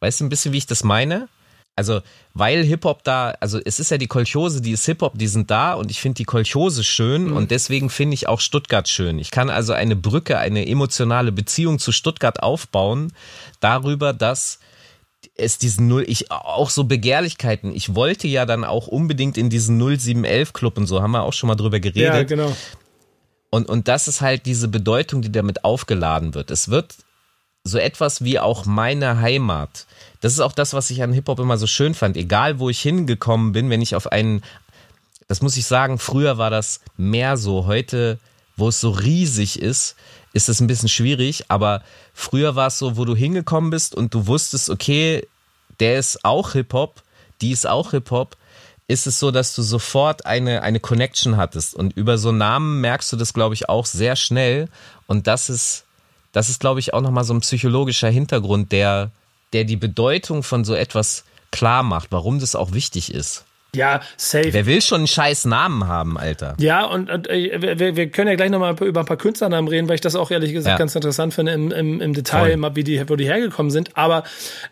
[0.00, 1.28] Weißt du ein bisschen, wie ich das meine?
[1.76, 2.00] Also
[2.34, 5.74] weil Hip-Hop da, also es ist ja die Kolchose, die ist Hip-Hop, die sind da
[5.74, 7.36] und ich finde die Kolchose schön Mhm.
[7.36, 9.18] und deswegen finde ich auch Stuttgart schön.
[9.18, 13.12] Ich kann also eine Brücke, eine emotionale Beziehung zu Stuttgart aufbauen,
[13.60, 14.58] darüber, dass
[15.34, 19.76] es diesen Null, ich auch so Begehrlichkeiten, ich wollte ja dann auch unbedingt in diesen
[19.78, 22.14] 0711 Club und so, haben wir auch schon mal drüber geredet.
[22.14, 22.56] Ja, genau.
[23.50, 26.50] Und, und das ist halt diese Bedeutung, die damit aufgeladen wird.
[26.50, 26.94] Es wird
[27.64, 29.86] so etwas wie auch meine Heimat.
[30.26, 32.16] Das ist auch das, was ich an Hip-Hop immer so schön fand.
[32.16, 34.42] Egal, wo ich hingekommen bin, wenn ich auf einen,
[35.28, 37.66] das muss ich sagen, früher war das mehr so.
[37.66, 38.18] Heute,
[38.56, 39.94] wo es so riesig ist,
[40.32, 41.44] ist es ein bisschen schwierig.
[41.46, 41.80] Aber
[42.12, 45.24] früher war es so, wo du hingekommen bist und du wusstest, okay,
[45.78, 47.04] der ist auch Hip-Hop,
[47.40, 48.36] die ist auch Hip-Hop,
[48.88, 51.72] ist es so, dass du sofort eine, eine Connection hattest.
[51.72, 54.68] Und über so Namen merkst du das, glaube ich, auch sehr schnell.
[55.06, 55.84] Und das ist,
[56.32, 59.12] das ist, glaube ich, auch nochmal so ein psychologischer Hintergrund, der,
[59.52, 63.44] der die Bedeutung von so etwas klar macht, warum das auch wichtig ist.
[63.74, 64.52] Ja, safe.
[64.54, 66.54] Wer will schon einen scheiß Namen haben, Alter?
[66.58, 69.86] Ja, und, und äh, wir, wir können ja gleich nochmal über ein paar Künstlernamen reden,
[69.88, 70.78] weil ich das auch ehrlich gesagt Ja.
[70.78, 72.56] ganz interessant finde im, im, im Detail, Voll.
[72.56, 73.94] mal wie die, wo die hergekommen sind.
[73.94, 74.24] Aber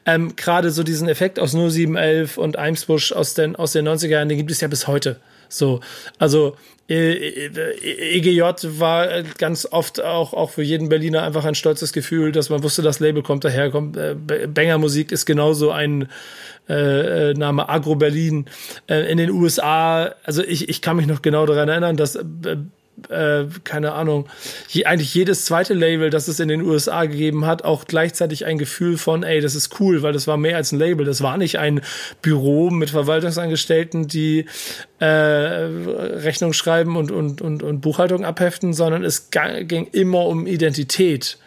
[0.06, 4.28] ähm, gerade so diesen Effekt aus 0711 und Eimsbusch aus den, aus den 90er Jahren,
[4.30, 5.20] den gibt es ja bis heute.
[5.57, 5.81] So,
[6.19, 6.57] also
[6.88, 8.43] äh, äh, EGJ
[8.79, 12.62] war äh, ganz oft auch, auch für jeden Berliner einfach ein stolzes Gefühl, dass man
[12.62, 13.97] wusste, das Label kommt daher, kommt,
[14.53, 16.09] Banger Musik ist genauso ein
[16.69, 18.47] äh, Name Agro Berlin
[18.87, 20.14] äh, in den USA.
[20.25, 22.19] Also ich, ich kann mich noch genau daran erinnern, dass
[23.09, 24.26] äh, keine Ahnung,
[24.68, 28.59] je, eigentlich jedes zweite Label, das es in den USA gegeben hat, auch gleichzeitig ein
[28.59, 31.04] Gefühl von, ey, das ist cool, weil das war mehr als ein Label.
[31.04, 31.80] Das war nicht ein
[32.22, 34.46] Büro mit Verwaltungsangestellten, die
[35.00, 41.38] äh, Rechnung schreiben und, und, und, und Buchhaltung abheften, sondern es ging immer um Identität.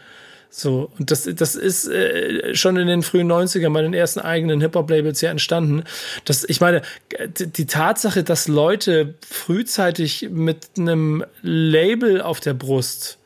[0.50, 4.62] So, und das, das ist äh, schon in den frühen 90ern bei den ersten eigenen
[4.62, 5.84] Hip-Hop-Labels ja entstanden.
[6.26, 6.82] Das, ich meine,
[7.28, 13.17] die die Tatsache, dass Leute frühzeitig mit einem Label auf der Brust,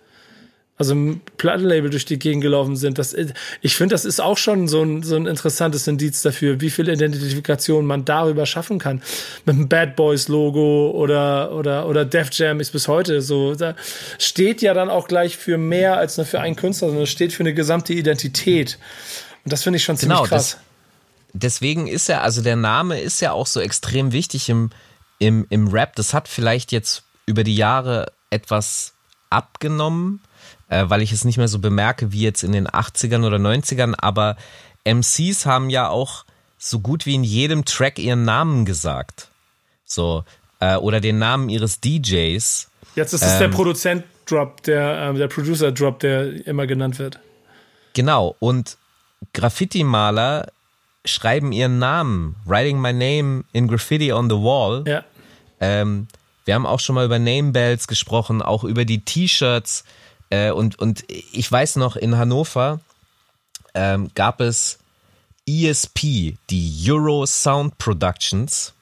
[0.81, 3.15] also ein Plattenlabel durch die Gegend gelaufen sind, das,
[3.61, 6.89] ich finde, das ist auch schon so ein, so ein interessantes Indiz dafür, wie viel
[6.89, 9.03] Identifikation man darüber schaffen kann.
[9.45, 13.53] Mit dem Bad Boys Logo oder, oder, oder Def Jam ist bis heute so.
[13.53, 13.75] Da
[14.17, 17.31] steht ja dann auch gleich für mehr als nur für einen Künstler, sondern es steht
[17.31, 18.79] für eine gesamte Identität.
[19.43, 20.57] Und das finde ich schon ziemlich Genau, krass.
[21.33, 24.71] deswegen ist er, also der Name ist ja auch so extrem wichtig im,
[25.19, 25.95] im, im Rap.
[25.95, 28.93] Das hat vielleicht jetzt über die Jahre etwas
[29.29, 30.21] abgenommen,
[30.71, 33.93] äh, weil ich es nicht mehr so bemerke wie jetzt in den 80ern oder 90ern,
[33.97, 34.37] aber
[34.85, 36.23] MCs haben ja auch
[36.57, 39.27] so gut wie in jedem Track ihren Namen gesagt.
[39.85, 40.23] So,
[40.61, 42.69] äh, oder den Namen ihres DJs.
[42.95, 47.19] Jetzt ist es der Ähm, Produzent-Drop, der, ähm, der Producer-Drop, der immer genannt wird.
[47.93, 48.77] Genau, und
[49.33, 50.47] Graffiti-Maler
[51.03, 54.85] schreiben ihren Namen, writing my name in Graffiti on the wall.
[54.87, 55.03] Ja.
[55.59, 56.07] Ähm,
[56.45, 59.83] wir haben auch schon mal über Name Bells gesprochen, auch über die T-Shirts.
[60.31, 62.79] Äh, und, und ich weiß noch, in Hannover
[63.75, 64.79] ähm, gab es
[65.47, 68.73] ESP, die Euro Sound Productions.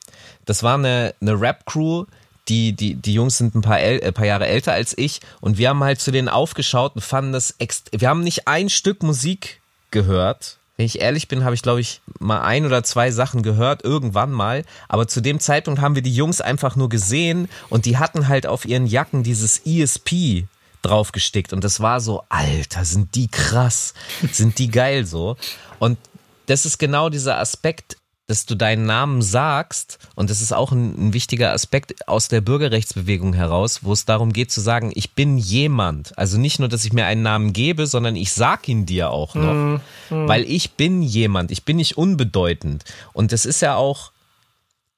[0.45, 2.05] Das war eine, eine Rap-Crew,
[2.47, 5.69] die, die, die Jungs sind ein paar, äh, paar Jahre älter als ich und wir
[5.69, 7.55] haben halt zu denen aufgeschaut und fanden das,
[7.91, 10.57] wir haben nicht ein Stück Musik gehört.
[10.77, 14.31] Wenn ich ehrlich bin, habe ich, glaube ich, mal ein oder zwei Sachen gehört, irgendwann
[14.31, 14.63] mal.
[14.87, 18.47] Aber zu dem Zeitpunkt haben wir die Jungs einfach nur gesehen und die hatten halt
[18.47, 20.45] auf ihren Jacken dieses ESP
[20.81, 21.53] draufgestickt.
[21.53, 23.93] Und das war so, Alter, sind die krass,
[24.31, 25.37] sind die geil so.
[25.79, 25.97] Und
[26.45, 27.97] das ist genau dieser Aspekt,
[28.29, 32.41] dass du deinen Namen sagst, und das ist auch ein, ein wichtiger Aspekt aus der
[32.41, 36.15] Bürgerrechtsbewegung heraus, wo es darum geht zu sagen, ich bin jemand.
[36.15, 39.33] Also nicht nur, dass ich mir einen Namen gebe, sondern ich sag ihn dir auch
[39.33, 39.81] noch.
[40.09, 42.83] Weil ich bin jemand, ich bin nicht unbedeutend.
[43.13, 44.11] Und das ist ja auch,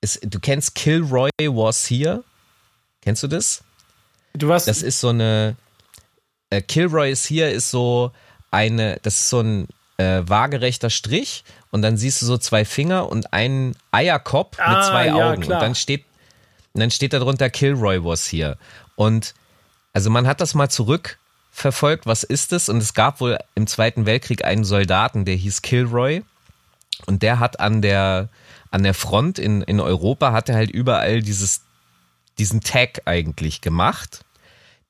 [0.01, 2.25] es, du kennst Kilroy Was Here?
[3.01, 3.63] Kennst du das?
[4.33, 5.55] Du warst, Das ist so eine.
[6.51, 8.11] Äh, Kilroy is here ist so
[8.51, 8.99] eine.
[9.01, 13.33] Das ist so ein äh, waagerechter Strich und dann siehst du so zwei Finger und
[13.33, 15.41] einen Eierkopf Ah, mit zwei ja, Augen.
[15.41, 15.59] klar.
[15.59, 16.05] Und dann steht,
[16.73, 18.57] und dann steht da drunter Kilroy was hier.
[18.95, 19.33] Und
[19.93, 22.69] also man hat das mal zurückverfolgt, was ist es?
[22.69, 26.23] Und es gab wohl im Zweiten Weltkrieg einen Soldaten, der hieß Kilroy.
[27.07, 28.29] Und der hat an der,
[28.69, 31.61] an der Front in, in Europa, hat er halt überall dieses,
[32.37, 34.23] diesen Tag eigentlich gemacht.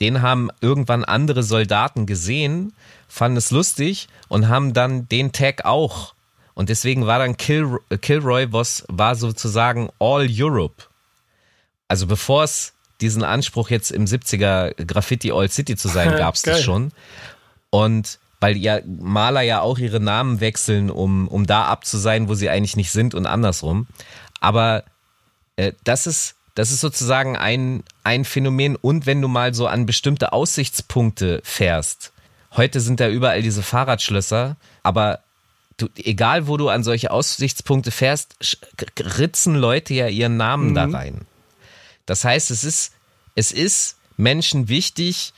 [0.01, 2.73] Den haben irgendwann andere Soldaten gesehen,
[3.07, 6.15] fanden es lustig und haben dann den Tag auch.
[6.53, 10.83] Und deswegen war dann Kill, Kilroy was, war sozusagen All Europe.
[11.87, 16.41] Also bevor es diesen Anspruch jetzt im 70er Graffiti All City zu sein, gab es
[16.41, 16.91] das schon.
[17.69, 22.27] Und weil ja Maler ja auch ihre Namen wechseln, um, um da ab zu sein,
[22.27, 23.87] wo sie eigentlich nicht sind und andersrum.
[24.39, 24.83] Aber
[25.57, 28.75] äh, das ist, das ist sozusagen ein, ein Phänomen.
[28.75, 32.11] Und wenn du mal so an bestimmte Aussichtspunkte fährst,
[32.55, 35.19] heute sind da überall diese Fahrradschlösser, aber
[35.77, 38.35] du, egal wo du an solche Aussichtspunkte fährst,
[38.99, 40.75] ritzen Leute ja ihren Namen mhm.
[40.75, 41.21] da rein.
[42.05, 42.93] Das heißt, es ist,
[43.35, 45.33] es ist Menschen wichtig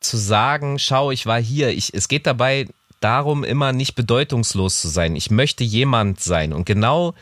[0.00, 1.70] zu sagen, schau, ich war hier.
[1.70, 2.68] Ich, es geht dabei
[3.00, 5.14] darum, immer nicht bedeutungslos zu sein.
[5.14, 6.52] Ich möchte jemand sein.
[6.52, 7.14] Und genau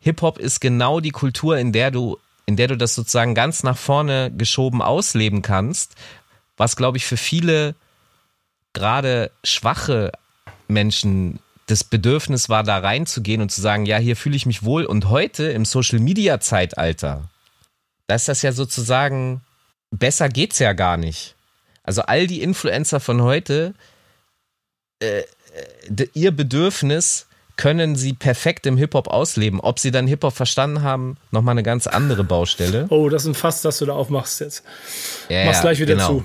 [0.00, 3.76] Hip-Hop ist genau die Kultur, in der du, in der du das sozusagen ganz nach
[3.76, 5.96] vorne geschoben ausleben kannst,
[6.56, 7.74] was, glaube ich, für viele
[8.72, 10.12] gerade schwache
[10.68, 14.84] Menschen das Bedürfnis war, da reinzugehen und zu sagen, ja, hier fühle ich mich wohl.
[14.84, 17.28] Und heute im Social Media Zeitalter,
[18.06, 19.40] da ist das ja sozusagen,
[19.90, 21.34] besser geht's ja gar nicht.
[21.82, 23.74] Also all die Influencer von heute,
[25.00, 27.25] äh, äh ihr Bedürfnis
[27.56, 29.60] können sie perfekt im Hip-Hop ausleben.
[29.60, 32.86] Ob sie dann Hip-Hop verstanden haben, nochmal eine ganz andere Baustelle.
[32.90, 34.62] Oh, das ist ein Fass, das du da aufmachst jetzt.
[35.28, 36.20] Ja, Mach's gleich wieder genau.
[36.20, 36.24] zu.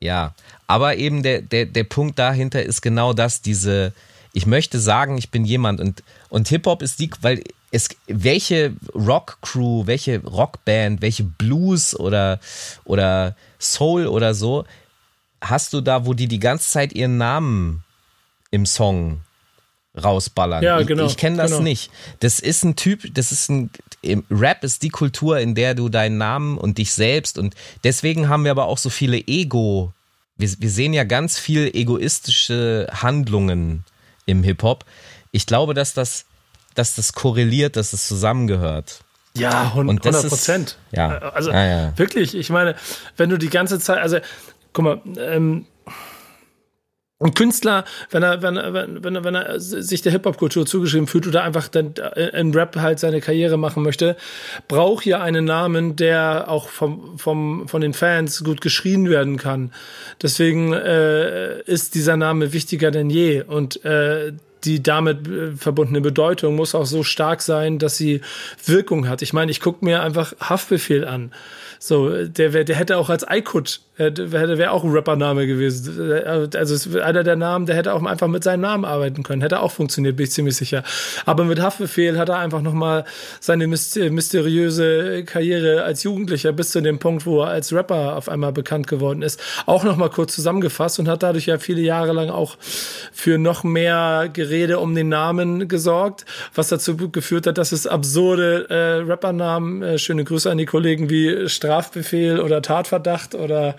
[0.00, 0.34] Ja,
[0.66, 3.92] aber eben der, der, der Punkt dahinter ist genau das, diese,
[4.32, 9.86] ich möchte sagen, ich bin jemand und, und Hip-Hop ist die, weil es, welche Rock-Crew,
[9.86, 12.40] welche Rockband, welche Blues oder,
[12.84, 14.64] oder Soul oder so,
[15.40, 17.84] hast du da, wo die die ganze Zeit ihren Namen
[18.50, 19.20] im Song
[19.96, 20.62] rausballern.
[20.62, 21.04] Ja, genau.
[21.04, 21.62] Ich, ich kenne das genau.
[21.62, 21.90] nicht.
[22.20, 23.70] Das ist ein Typ, das ist ein
[24.30, 28.44] Rap ist die Kultur, in der du deinen Namen und dich selbst und deswegen haben
[28.44, 29.92] wir aber auch so viele Ego.
[30.36, 33.84] Wir, wir sehen ja ganz viel egoistische Handlungen
[34.24, 34.86] im Hip-Hop.
[35.32, 36.24] Ich glaube, dass das,
[36.74, 39.00] dass das korreliert, dass es zusammengehört.
[39.36, 40.78] Ja, 100 Prozent.
[40.92, 41.18] Ja.
[41.18, 41.98] Also ja, ja.
[41.98, 42.74] wirklich, ich meine,
[43.16, 44.18] wenn du die ganze Zeit, also
[44.72, 45.66] guck mal, ähm,
[47.22, 51.26] ein Künstler, wenn er, wenn er, wenn er, wenn er sich der Hip-Hop-Kultur zugeschrieben fühlt
[51.26, 51.94] oder einfach dann
[52.32, 54.16] in Rap halt seine Karriere machen möchte,
[54.68, 59.72] braucht ja einen Namen, der auch vom, vom, von den Fans gut geschrien werden kann.
[60.22, 63.42] Deswegen äh, ist dieser Name wichtiger denn je.
[63.42, 64.32] Und äh,
[64.64, 68.22] die damit äh, verbundene Bedeutung muss auch so stark sein, dass sie
[68.64, 69.20] Wirkung hat.
[69.20, 71.32] Ich meine, ich gucke mir einfach Haftbefehl an.
[71.78, 76.10] So, der, der hätte auch als Aykut, äh, wäre wär auch ein Rappername gewesen.
[76.10, 79.42] Äh, also einer der Namen, der hätte auch einfach mit seinem Namen arbeiten können.
[79.42, 80.82] Hätte auch funktioniert, bin ich ziemlich sicher.
[81.26, 83.04] Aber mit Haftbefehl hat er einfach nochmal
[83.40, 88.52] seine mysteriöse Karriere als Jugendlicher bis zu dem Punkt, wo er als Rapper auf einmal
[88.52, 92.56] bekannt geworden ist, auch nochmal kurz zusammengefasst und hat dadurch ja viele Jahre lang auch
[93.12, 98.68] für noch mehr Gerede um den Namen gesorgt, was dazu geführt hat, dass es absurde
[98.68, 103.76] äh, Rappernamen, äh, schöne Grüße an die Kollegen wie Stra Strafbefehl oder Tatverdacht oder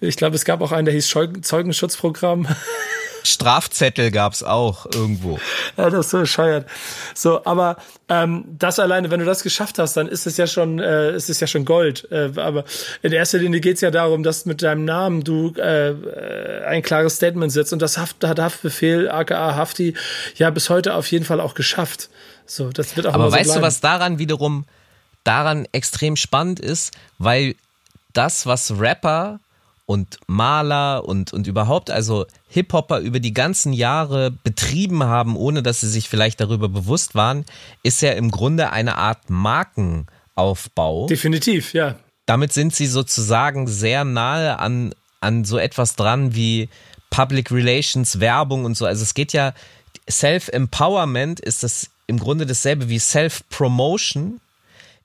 [0.00, 1.08] ich glaube, es gab auch einen, der hieß
[1.42, 2.46] Zeugenschutzprogramm.
[3.26, 5.38] Strafzettel gab es auch irgendwo.
[5.76, 6.66] Ja, das ist so bescheuert.
[7.14, 7.76] So, aber
[8.08, 11.28] ähm, das alleine, wenn du das geschafft hast, dann ist es ja schon, äh, ist
[11.28, 12.06] es ja schon Gold.
[12.12, 12.64] Äh, aber
[13.02, 15.94] in erster Linie geht es ja darum, dass mit deinem Namen du äh,
[16.66, 19.94] ein klares Statement setzt und das Haft, hat Haftbefehl, aka Hafti,
[20.36, 22.08] ja bis heute auf jeden Fall auch geschafft.
[22.46, 23.60] So, das wird auch Aber so weißt bleiben.
[23.60, 24.66] du, was daran wiederum
[25.24, 27.56] daran extrem spannend ist, weil
[28.16, 29.40] das, was Rapper
[29.86, 35.80] und Maler und, und überhaupt also Hip-Hopper über die ganzen Jahre betrieben haben, ohne dass
[35.80, 37.44] sie sich vielleicht darüber bewusst waren,
[37.84, 41.06] ist ja im Grunde eine Art Markenaufbau.
[41.06, 41.96] Definitiv, ja.
[42.26, 46.68] Damit sind sie sozusagen sehr nahe an, an so etwas dran wie
[47.10, 48.84] Public Relations, Werbung und so.
[48.86, 49.54] Also es geht ja,
[50.10, 54.40] Self-Empowerment ist das im Grunde dasselbe wie Self-Promotion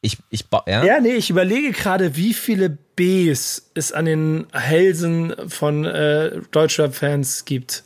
[0.01, 0.83] ich, ich, ja?
[0.83, 7.45] ja, nee, ich überlege gerade, wie viele Bs es an den Hälsen von äh, Deutschrap-Fans
[7.45, 7.83] gibt.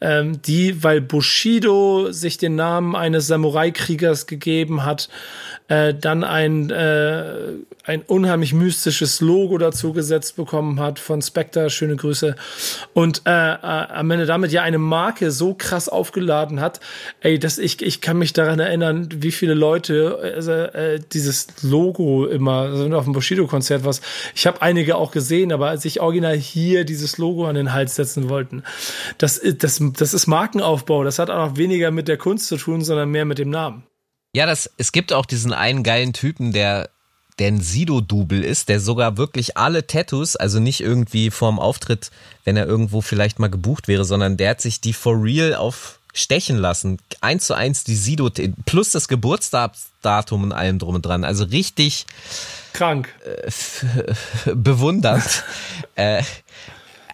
[0.00, 5.08] Ähm, die, weil Bushido sich den Namen eines Samurai-Kriegers gegeben hat,
[5.68, 7.52] äh, dann ein, äh,
[7.84, 12.36] ein unheimlich mystisches Logo dazu gesetzt bekommen hat von Spectre, schöne Grüße,
[12.92, 16.80] und äh, äh, am Ende damit ja eine Marke so krass aufgeladen hat,
[17.20, 22.26] ey, dass ich, ich kann mich daran erinnern, wie viele Leute also, äh, dieses Logo
[22.26, 24.00] immer, also auf dem Bushido-Konzert was,
[24.34, 28.28] ich habe einige auch gesehen, aber sich original hier dieses Logo an den Hals setzen
[28.28, 28.62] wollten,
[29.18, 33.10] das, das, das ist Markenaufbau, das hat auch weniger mit der Kunst zu tun, sondern
[33.10, 33.84] mehr mit dem Namen.
[34.34, 36.88] Ja, das, es gibt auch diesen einen geilen Typen, der,
[37.38, 42.10] der ein Sido-Double ist, der sogar wirklich alle Tattoos, also nicht irgendwie vorm Auftritt,
[42.44, 45.98] wenn er irgendwo vielleicht mal gebucht wäre, sondern der hat sich die for real auf
[46.12, 46.98] stechen lassen.
[47.20, 48.30] Eins zu eins die Sido,
[48.66, 51.24] plus das Geburtsdatum und allem drum und dran.
[51.24, 52.06] Also richtig
[52.72, 53.08] krank.
[53.24, 55.44] Äh, bewundernd.
[55.94, 56.22] äh,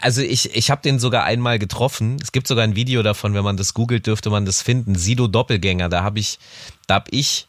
[0.01, 2.19] also ich, ich habe den sogar einmal getroffen.
[2.23, 4.95] Es gibt sogar ein Video davon, wenn man das googelt, dürfte man das finden.
[4.95, 6.39] Sido Doppelgänger, da habe ich,
[6.87, 7.48] da habe ich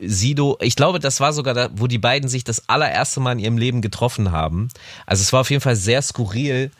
[0.00, 3.38] Sido, ich glaube, das war sogar da, wo die beiden sich das allererste Mal in
[3.40, 4.68] ihrem Leben getroffen haben.
[5.04, 6.70] Also es war auf jeden Fall sehr skurril,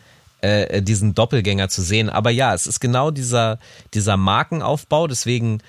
[0.41, 2.09] äh, diesen Doppelgänger zu sehen.
[2.09, 3.59] Aber ja, es ist genau dieser,
[3.93, 5.09] dieser Markenaufbau.
[5.09, 5.63] Deswegen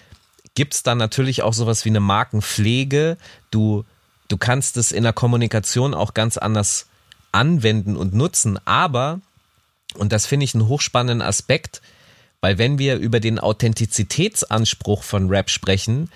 [0.56, 3.18] gibt's dann natürlich auch sowas wie eine Markenpflege.
[3.52, 3.84] Du,
[4.30, 6.88] du kannst es in der Kommunikation auch ganz anders
[7.34, 8.58] anwenden und nutzen.
[8.66, 9.20] Aber,
[9.96, 11.82] und das finde ich einen hochspannenden Aspekt,
[12.40, 16.10] weil wenn wir über den Authentizitätsanspruch von Rap sprechen,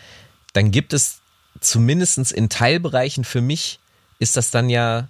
[0.54, 1.20] dann gibt es
[1.60, 3.80] zumindest in Teilbereichen für mich,
[4.20, 5.08] ist das dann ja,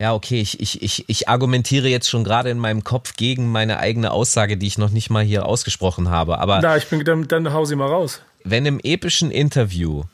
[0.00, 3.78] ja, okay, ich, ich, ich, ich argumentiere jetzt schon gerade in meinem Kopf gegen meine
[3.78, 6.38] eigene Aussage, die ich noch nicht mal hier ausgesprochen habe.
[6.38, 8.20] Aber Na, ich bin, dann, dann hau sie mal raus.
[8.44, 10.04] wenn im epischen Interview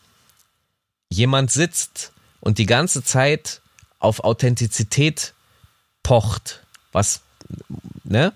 [1.11, 3.61] jemand sitzt und die ganze Zeit
[3.99, 5.35] auf Authentizität
[6.03, 7.21] pocht, was,
[8.05, 8.33] ne?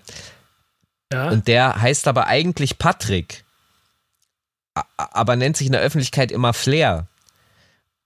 [1.11, 1.29] Ja.
[1.29, 3.45] Und der heißt aber eigentlich Patrick,
[4.97, 7.07] aber nennt sich in der Öffentlichkeit immer Flair.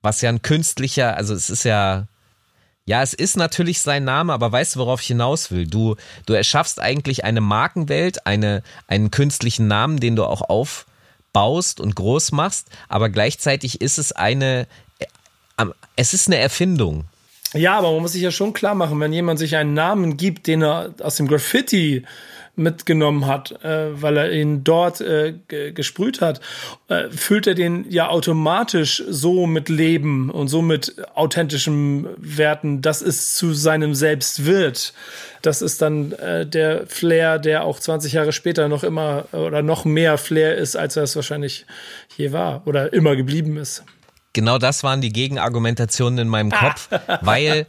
[0.02, 2.08] Was ja ein künstlicher, also es ist ja,
[2.86, 5.68] ja, es ist natürlich sein Name, aber weißt du, worauf ich hinaus will?
[5.68, 5.96] Du,
[6.26, 12.32] du erschaffst eigentlich eine Markenwelt, eine, einen künstlichen Namen, den du auch aufbaust und groß
[12.32, 14.68] machst, aber gleichzeitig ist es eine,
[15.00, 15.66] äh,
[15.96, 17.06] es ist eine Erfindung.
[17.54, 20.48] Ja, aber man muss sich ja schon klar machen, wenn jemand sich einen Namen gibt,
[20.48, 22.06] den er aus dem Graffiti
[22.62, 26.40] mitgenommen hat, äh, weil er ihn dort äh, ge- gesprüht hat,
[26.88, 33.02] äh, füllt er den ja automatisch so mit Leben und so mit authentischen Werten, dass
[33.02, 34.94] es zu seinem Selbst wird.
[35.42, 39.86] Das ist dann äh, der Flair, der auch 20 Jahre später noch immer oder noch
[39.86, 41.66] mehr Flair ist, als er es wahrscheinlich
[42.18, 43.84] je war oder immer geblieben ist.
[44.34, 46.90] genau das waren die Gegenargumentationen in meinem Kopf,
[47.22, 47.66] weil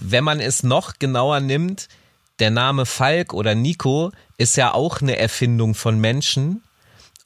[0.00, 1.88] wenn man es noch genauer nimmt,
[2.38, 6.62] der Name Falk oder Nico ist ja auch eine Erfindung von Menschen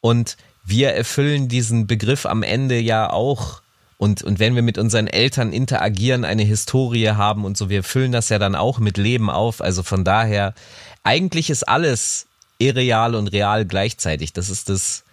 [0.00, 3.62] und wir erfüllen diesen Begriff am Ende ja auch.
[3.96, 8.12] Und, und wenn wir mit unseren Eltern interagieren, eine Historie haben und so, wir füllen
[8.12, 9.61] das ja dann auch mit Leben auf.
[9.61, 10.54] Also von daher,
[11.02, 12.26] eigentlich ist alles
[12.59, 14.34] irreal und real gleichzeitig.
[14.34, 15.04] Das ist das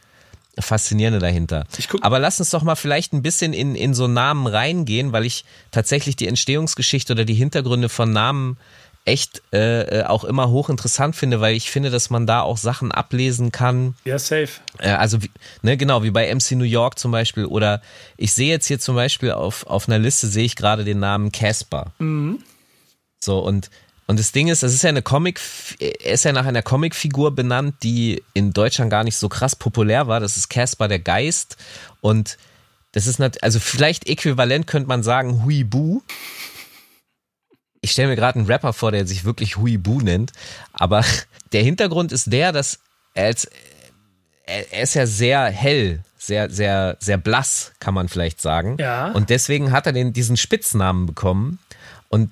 [0.60, 1.66] Faszinierende dahinter.
[2.02, 5.46] Aber lass uns doch mal vielleicht ein bisschen in, in so Namen reingehen, weil ich
[5.72, 8.58] tatsächlich die Entstehungsgeschichte oder die Hintergründe von Namen
[9.06, 12.92] echt äh, äh, auch immer hochinteressant finde, weil ich finde, dass man da auch Sachen
[12.92, 13.96] ablesen kann.
[14.04, 14.50] Ja, safe.
[14.80, 15.30] Äh, also, wie,
[15.62, 17.46] ne, genau, wie bei MC New York zum Beispiel.
[17.46, 17.82] Oder
[18.18, 21.32] ich sehe jetzt hier zum Beispiel auf, auf einer Liste, sehe ich gerade den Namen
[21.32, 21.94] Casper.
[23.20, 23.70] So, und,
[24.08, 25.40] und das Ding ist, das ist ja eine Comic,
[25.80, 30.08] er ist ja nach einer Comicfigur benannt, die in Deutschland gar nicht so krass populär
[30.08, 30.20] war.
[30.20, 31.58] Das ist Casper der Geist.
[32.02, 32.38] Und
[32.92, 36.02] das ist also vielleicht äquivalent könnte man sagen Huibu.
[37.86, 40.32] Ich stelle mir gerade einen Rapper vor, der sich wirklich Huibu nennt.
[40.74, 41.06] Aber
[41.52, 42.80] der Hintergrund ist der, dass
[43.14, 43.48] er als
[44.48, 48.78] er ist ja sehr hell, sehr, sehr, sehr blass, kann man vielleicht sagen.
[48.80, 49.12] Ja.
[49.12, 51.60] Und deswegen hat er den, diesen Spitznamen bekommen.
[52.10, 52.32] Und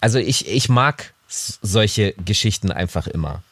[0.00, 3.42] also ich, ich mag solche Geschichten einfach immer.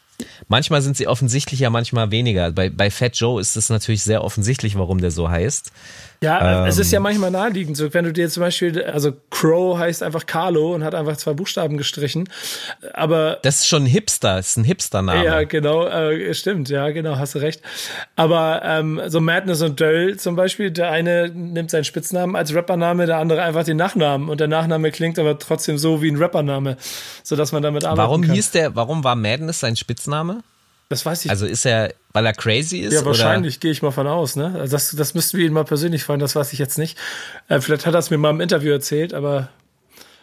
[0.47, 2.51] Manchmal sind sie offensichtlicher, manchmal weniger.
[2.51, 5.71] Bei, bei Fat Joe ist es natürlich sehr offensichtlich, warum der so heißt.
[6.23, 6.93] Ja, es ist Ähm.
[6.93, 7.75] ja manchmal naheliegend.
[7.77, 11.33] So, wenn du dir zum Beispiel, also Crow heißt einfach Carlo und hat einfach zwei
[11.33, 12.29] Buchstaben gestrichen.
[12.93, 15.23] Aber Das ist schon ein Hipster, ist ein Hipster-Name.
[15.23, 17.61] ja, genau, äh, stimmt, ja, genau, hast du recht.
[18.15, 23.05] Aber ähm, so Madness und Döll zum Beispiel, der eine nimmt seinen Spitznamen als Rappername,
[23.05, 26.77] der andere einfach den Nachnamen und der Nachname klingt aber trotzdem so wie ein Rappername,
[27.23, 28.33] sodass man damit arbeiten warum kann.
[28.35, 30.41] hieß der, warum war Madness sein Spitzname?
[30.89, 32.93] Das weiß ich Also ist er, weil er crazy ist?
[32.93, 34.35] Ja, wahrscheinlich, gehe ich mal von aus.
[34.35, 34.55] Ne?
[34.59, 36.97] Also das, das müssten wir ihn mal persönlich fragen, das weiß ich jetzt nicht.
[37.47, 39.49] Äh, vielleicht hat er es mir mal im Interview erzählt, aber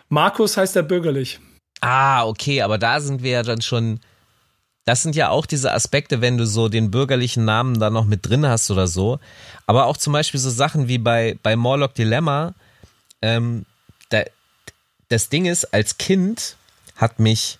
[0.08, 1.40] Markus heißt er bürgerlich.
[1.80, 4.00] Ah, okay, aber da sind wir ja dann schon.
[4.84, 8.28] Das sind ja auch diese Aspekte, wenn du so den bürgerlichen Namen da noch mit
[8.28, 9.20] drin hast oder so.
[9.66, 12.54] Aber auch zum Beispiel so Sachen wie bei, bei Morlock Dilemma.
[13.22, 13.66] Ähm,
[14.08, 14.22] da,
[15.08, 16.56] das Ding ist, als Kind
[16.96, 17.58] hat mich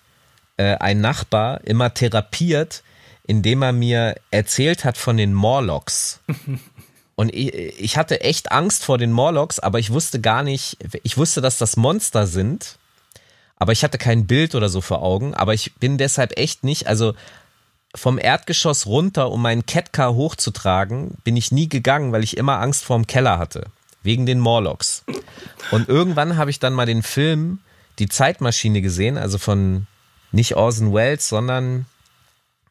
[0.61, 2.83] äh, ein Nachbar immer therapiert,
[3.25, 6.19] indem er mir erzählt hat von den Morlocks.
[7.15, 11.17] Und ich, ich hatte echt Angst vor den Morlocks, aber ich wusste gar nicht, ich
[11.17, 12.77] wusste, dass das Monster sind,
[13.57, 16.87] aber ich hatte kein Bild oder so vor Augen, aber ich bin deshalb echt nicht,
[16.87, 17.13] also
[17.93, 22.85] vom Erdgeschoss runter, um meinen Catcar hochzutragen, bin ich nie gegangen, weil ich immer Angst
[22.85, 23.65] vorm Keller hatte.
[24.03, 25.03] Wegen den Morlocks.
[25.71, 27.59] Und irgendwann habe ich dann mal den Film
[27.99, 29.85] Die Zeitmaschine gesehen, also von
[30.31, 31.85] nicht Orson Welles, sondern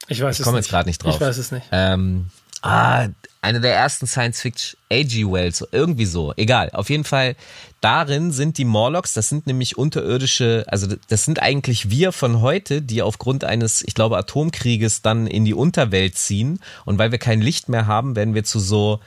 [0.09, 0.67] Ich weiß ich es komme nicht.
[0.67, 1.15] jetzt gerade nicht drauf.
[1.15, 1.67] Ich weiß es nicht.
[1.73, 2.31] Ähm,
[2.63, 3.09] Ah,
[3.41, 5.25] eine der ersten Science-Fiction, A.G.
[5.33, 6.69] Wells, irgendwie so, egal.
[6.75, 7.35] Auf jeden Fall,
[7.81, 12.83] darin sind die Morlocks, das sind nämlich unterirdische, also das sind eigentlich wir von heute,
[12.83, 16.61] die aufgrund eines, ich glaube, Atomkrieges dann in die Unterwelt ziehen.
[16.85, 19.01] Und weil wir kein Licht mehr haben, werden wir zu so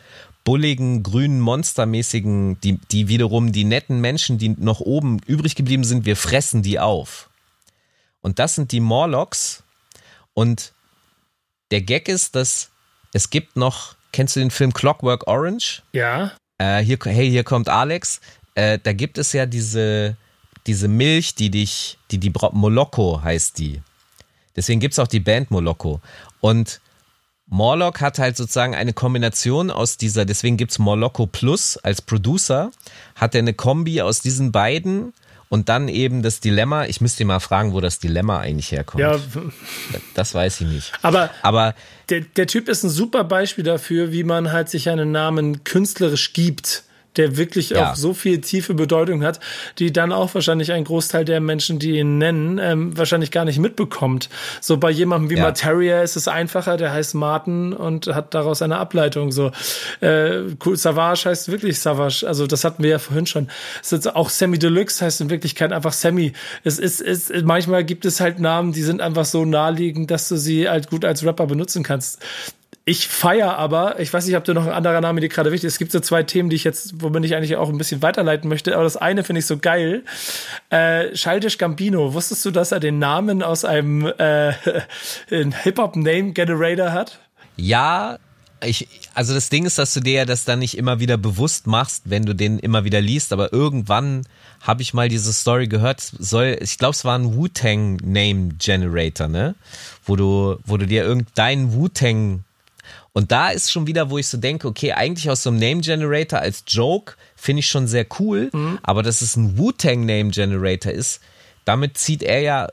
[0.44, 6.06] bulligen, grünen, monstermäßigen, die, die wiederum die netten Menschen, die noch oben übrig geblieben sind,
[6.06, 7.30] wir fressen die auf.
[8.24, 9.62] Und das sind die Morlocks.
[10.34, 10.74] Und
[11.70, 12.72] der Gag ist, dass
[13.14, 15.84] es gibt noch, kennst du den Film Clockwork Orange?
[15.92, 16.32] Ja.
[16.58, 18.22] Äh, hier, hey, hier kommt Alex.
[18.56, 20.18] Äh, da gibt es ja diese,
[20.66, 23.82] diese Milch, die dich, die, die Moloko heißt die.
[24.56, 26.00] Deswegen gibt es auch die Band Moloko.
[26.40, 26.80] Und
[27.48, 32.72] Morlock hat halt sozusagen eine Kombination aus dieser, deswegen gibt es Morlocco Plus als Producer,
[33.16, 35.14] hat er eine Kombi aus diesen beiden
[35.54, 39.04] und dann eben das Dilemma, ich müsste mal fragen, wo das Dilemma eigentlich herkommt.
[39.04, 39.20] Ja,
[40.16, 40.92] das weiß ich nicht.
[41.04, 41.76] aber, Aber
[42.10, 46.34] der, der Typ ist ein super Beispiel dafür, wie man halt sich einen Namen künstlerisch
[46.34, 46.86] gibt
[47.18, 47.92] der wirklich Ja.
[47.92, 49.40] auch so viel tiefe Bedeutung hat,
[49.80, 53.60] die dann auch wahrscheinlich ein Großteil der Menschen, die ihn nennen, ähm, wahrscheinlich gar nicht
[53.60, 54.30] mitbekommt.
[54.62, 55.44] So bei jemandem wie Ja.
[55.44, 59.32] Materia ist es einfacher, der heißt Martin und hat daraus eine Ableitung.
[59.32, 59.52] So
[60.02, 62.26] äh, cool, Savage heißt wirklich Savage.
[62.28, 63.50] Also das hatten wir ja vorhin schon.
[63.82, 66.34] Es ist auch Sammy Deluxe heißt in Wirklichkeit einfach Sammy.
[66.64, 70.36] Es ist, es, manchmal gibt es halt Namen, die sind einfach so naheliegend, dass du
[70.38, 72.20] sie halt gut als Rapper benutzen kannst.
[72.86, 75.68] Ich feier aber, ich weiß nicht, ob du noch ein anderer Name dir gerade wichtig
[75.68, 75.74] ist.
[75.74, 78.50] Es gibt so zwei Themen, die ich jetzt, womit ich eigentlich auch ein bisschen weiterleiten
[78.50, 78.74] möchte.
[78.76, 80.04] Aber das eine finde ich so geil.
[80.70, 84.54] Äh, Childish Gambino, wusstest du, dass er den Namen aus einem äh,
[85.30, 87.20] Hip-Hop-Name-Generator hat?
[87.56, 88.18] ja,
[88.66, 92.04] ich, also das Ding ist, dass du dir das dann nicht immer wieder bewusst machst,
[92.06, 94.24] wenn du den immer wieder liest, aber irgendwann
[94.62, 99.28] habe ich mal diese Story gehört, soll, ich glaube, es war ein Wu-Tang Name Generator,
[99.28, 99.56] ne?
[100.06, 102.46] Wo du, wo du dir irgendeinen Wu-Tang
[103.14, 105.82] und da ist schon wieder, wo ich so denke, okay, eigentlich aus so einem Name
[105.82, 108.50] Generator als Joke finde ich schon sehr cool,
[108.84, 111.22] aber dass es ein Wu-Tang Name Generator ist,
[111.66, 112.68] damit zieht er ja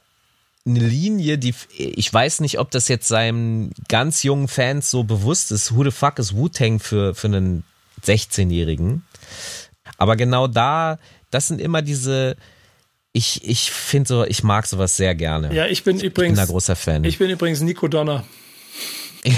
[0.66, 5.52] eine Linie, die ich weiß nicht, ob das jetzt seinen ganz jungen Fans so bewusst
[5.52, 5.74] ist.
[5.74, 7.64] Who the fuck ist Wu-Tang für, für einen
[8.04, 9.04] 16-Jährigen?
[9.96, 10.98] Aber genau da,
[11.30, 12.36] das sind immer diese,
[13.12, 15.52] ich, ich finde so, ich mag sowas sehr gerne.
[15.54, 16.38] Ja, ich bin Ich bin übrigens.
[16.38, 17.04] da großer Fan.
[17.04, 18.24] Ich bin übrigens Nico Donner.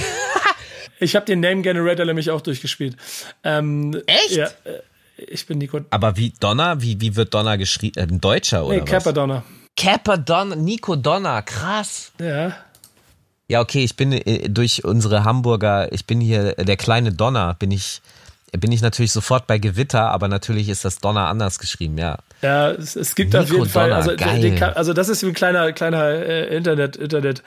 [1.03, 2.97] ich habe den Name Generator nämlich auch durchgespielt.
[3.45, 4.33] Ähm, Echt?
[4.37, 4.81] Ja, äh,
[5.17, 5.81] ich bin Nico.
[5.91, 7.99] Aber wie Donner, wie, wie wird Donner geschrieben?
[7.99, 8.89] Äh, Ein Deutscher oder Nee, was?
[8.91, 9.43] Kappa Donner.
[9.77, 12.13] Kappa Donner, Nico Donner, krass.
[12.21, 12.55] Ja.
[13.49, 17.71] Ja, okay, ich bin äh, durch unsere Hamburger, ich bin hier der kleine Donner, bin
[17.71, 18.01] ich,
[18.59, 22.19] bin ich natürlich sofort bei Gewitter, aber natürlich ist das Donner anders geschrieben, ja.
[22.43, 24.41] Ja, es, es gibt auf jeden Fall, also, geil.
[24.41, 27.43] den kann- also das ist ein kleiner, kleiner äh, Internet, Internet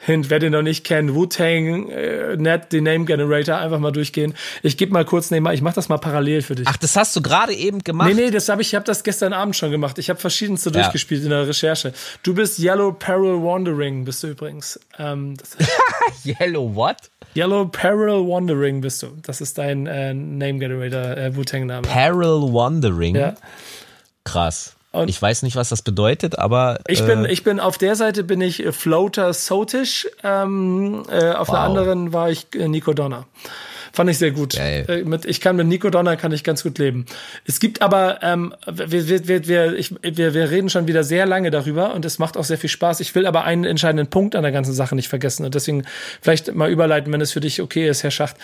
[0.00, 0.28] Hint.
[0.28, 4.34] Wer den noch nicht kennt, Wu-Tang, äh, Net, den Name Generator, einfach mal durchgehen.
[4.62, 6.66] Ich gebe mal kurz nebenbei, ich mache das mal parallel für dich.
[6.68, 8.08] Ach, das hast du gerade eben gemacht?
[8.12, 9.98] Nee, nee, das habe ich, ich habe das gestern Abend schon gemacht.
[9.98, 10.80] Ich habe verschiedenste Ja.
[10.82, 11.92] durchgespielt in der Recherche.
[12.24, 14.78] Du bist Yellow Peril Wandering, bist du übrigens.
[14.98, 15.36] Ähm,
[16.24, 16.96] Yellow what?
[17.36, 19.08] Yellow Peril Wandering bist du.
[19.22, 21.82] Das ist dein äh, Name Generator, äh, Wu-Tang-Name.
[21.82, 23.14] Peril Wandering.
[23.16, 23.34] Ja.
[24.24, 24.74] Krass.
[24.92, 27.94] Und- ich weiß nicht, was das bedeutet, aber Ich äh, bin, ich bin auf der
[27.94, 31.64] Seite bin ich äh, Floater Sotish, ähm, äh, auf der Wow.
[31.66, 33.26] anderen war ich äh, Nico Donner.
[33.92, 34.56] Fand ich sehr gut.
[34.56, 37.06] Äh, mit, ich kann mit Nico Donner kann ich ganz gut leben.
[37.44, 41.26] Es gibt aber, ähm, wir, wir, wir, wir, ich, wir, wir reden schon wieder sehr
[41.26, 43.00] lange darüber und es macht auch sehr viel Spaß.
[43.00, 45.84] Ich will aber einen entscheidenden Punkt an der ganzen Sache nicht vergessen und deswegen
[46.20, 48.36] vielleicht mal überleiten, wenn es für dich okay ist, Herr Schacht.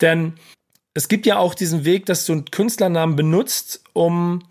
[0.00, 0.34] Denn
[0.94, 4.42] es gibt ja auch diesen Weg, dass du einen Künstlernamen benutzt, um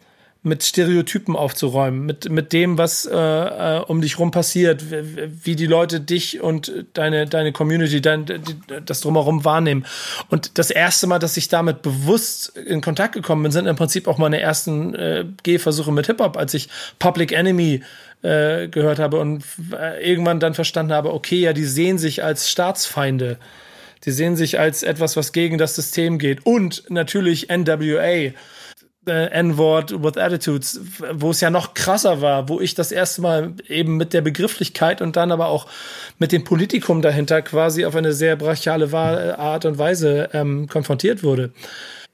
[0.43, 5.55] mit Stereotypen aufzuräumen, mit, mit dem, was äh, äh, um dich rum passiert, wie, wie
[5.55, 8.25] die Leute dich und deine, deine Community, dein,
[8.85, 9.85] das drumherum wahrnehmen.
[10.29, 14.07] Und das erste Mal, dass ich damit bewusst in Kontakt gekommen bin, sind im Prinzip
[14.07, 16.67] auch meine ersten äh, Gehversuche mit Hip-Hop, als ich
[16.99, 17.81] Public Enemy
[18.21, 22.49] äh, gehört habe und äh, irgendwann dann verstanden habe, okay, ja, die sehen sich als
[22.49, 23.37] Staatsfeinde.
[24.05, 26.45] Die sehen sich als etwas, was gegen das System geht.
[26.45, 28.33] Und natürlich NWA,
[29.07, 30.79] äh, N-Word with Attitudes,
[31.13, 35.01] wo es ja noch krasser war, wo ich das erste Mal eben mit der Begrifflichkeit
[35.01, 35.67] und dann aber auch
[36.19, 41.51] mit dem Politikum dahinter quasi auf eine sehr brachiale Art und Weise ähm, konfrontiert wurde.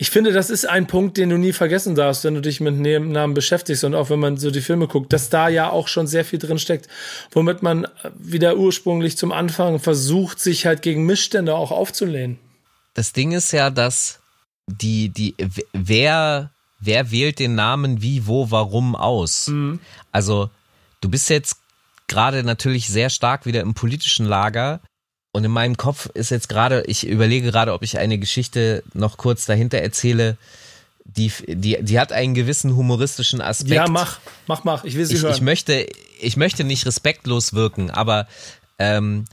[0.02, 2.80] Ich finde, das ist ein Punkt, den du nie vergessen darfst, wenn du dich mit
[2.80, 6.08] Namen beschäftigst und auch wenn man so die Filme guckt, dass da ja auch schon
[6.08, 6.88] sehr viel drin steckt,
[7.32, 7.86] womit man
[8.18, 12.40] wieder ursprünglich zum Anfang versucht, sich halt gegen Missstände auch aufzulehnen.
[12.94, 14.20] das Ding ist ja, dass
[14.68, 15.36] die, die,
[15.74, 19.48] wer, wer wählt den Namen wie, wo, warum aus?
[20.12, 20.50] Also,
[21.02, 21.58] du bist jetzt
[22.08, 24.82] gerade natürlich sehr stark wieder im politischen Lager.
[25.32, 29.18] Und in meinem Kopf ist jetzt gerade, ich überlege gerade, ob ich eine Geschichte noch
[29.18, 30.38] kurz dahinter erzähle,
[31.06, 33.72] die, die, die hat einen gewissen humoristischen Aspekt.
[33.72, 34.84] Ja, mach, mach, mach.
[34.84, 35.34] Ich will sie ich, hören.
[35.34, 35.88] ich möchte,
[36.20, 38.28] ich möchte nicht respektlos wirken, aber
[38.80, 39.26] ähm,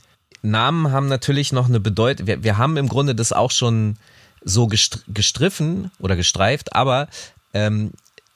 [0.42, 2.26] Namen haben natürlich noch eine Bedeutung.
[2.26, 3.96] Wir, wir haben im Grunde das auch schon
[4.42, 7.08] so gestriffen oder gestreift, aber
[7.56, 7.92] ähm,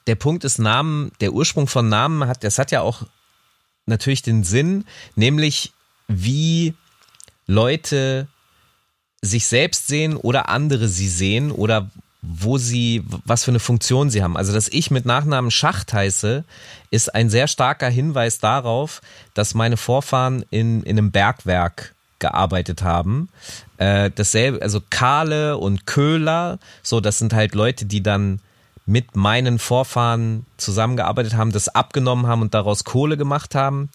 [0.07, 3.03] der Punkt ist Namen, der Ursprung von Namen hat, das hat ja auch
[3.85, 5.73] natürlich den Sinn, nämlich
[6.07, 6.73] wie
[7.45, 8.27] Leute
[9.21, 11.91] sich selbst sehen oder andere sie sehen oder
[12.23, 14.37] wo sie, was für eine Funktion sie haben.
[14.37, 16.43] Also, dass ich mit Nachnamen Schacht heiße,
[16.91, 19.01] ist ein sehr starker Hinweis darauf,
[19.33, 23.29] dass meine Vorfahren in, in einem Bergwerk gearbeitet haben.
[23.77, 28.39] Äh, dasselbe, also Kahle und Köhler, so, das sind halt Leute, die dann
[28.91, 33.89] mit meinen Vorfahren zusammengearbeitet haben, das abgenommen haben und daraus Kohle gemacht haben.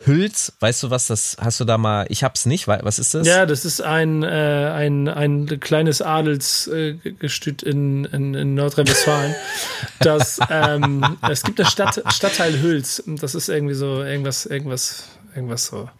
[0.00, 3.26] Hülz, weißt du was, das hast du da mal, ich hab's nicht, was ist das?
[3.26, 9.34] Ja, das ist ein, äh, ein, ein kleines Adelsgestüt äh, in, in, in Nordrhein-Westfalen.
[9.98, 15.66] das, ähm, es gibt eine Stadt, Stadtteil Hülz, das ist irgendwie so, irgendwas, irgendwas, irgendwas
[15.66, 15.90] so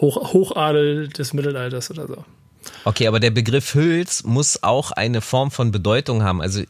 [0.00, 2.24] Hoch, Hochadel des Mittelalters oder so.
[2.84, 6.40] Okay, aber der Begriff Hülz muss auch eine Form von Bedeutung haben.
[6.40, 6.62] Also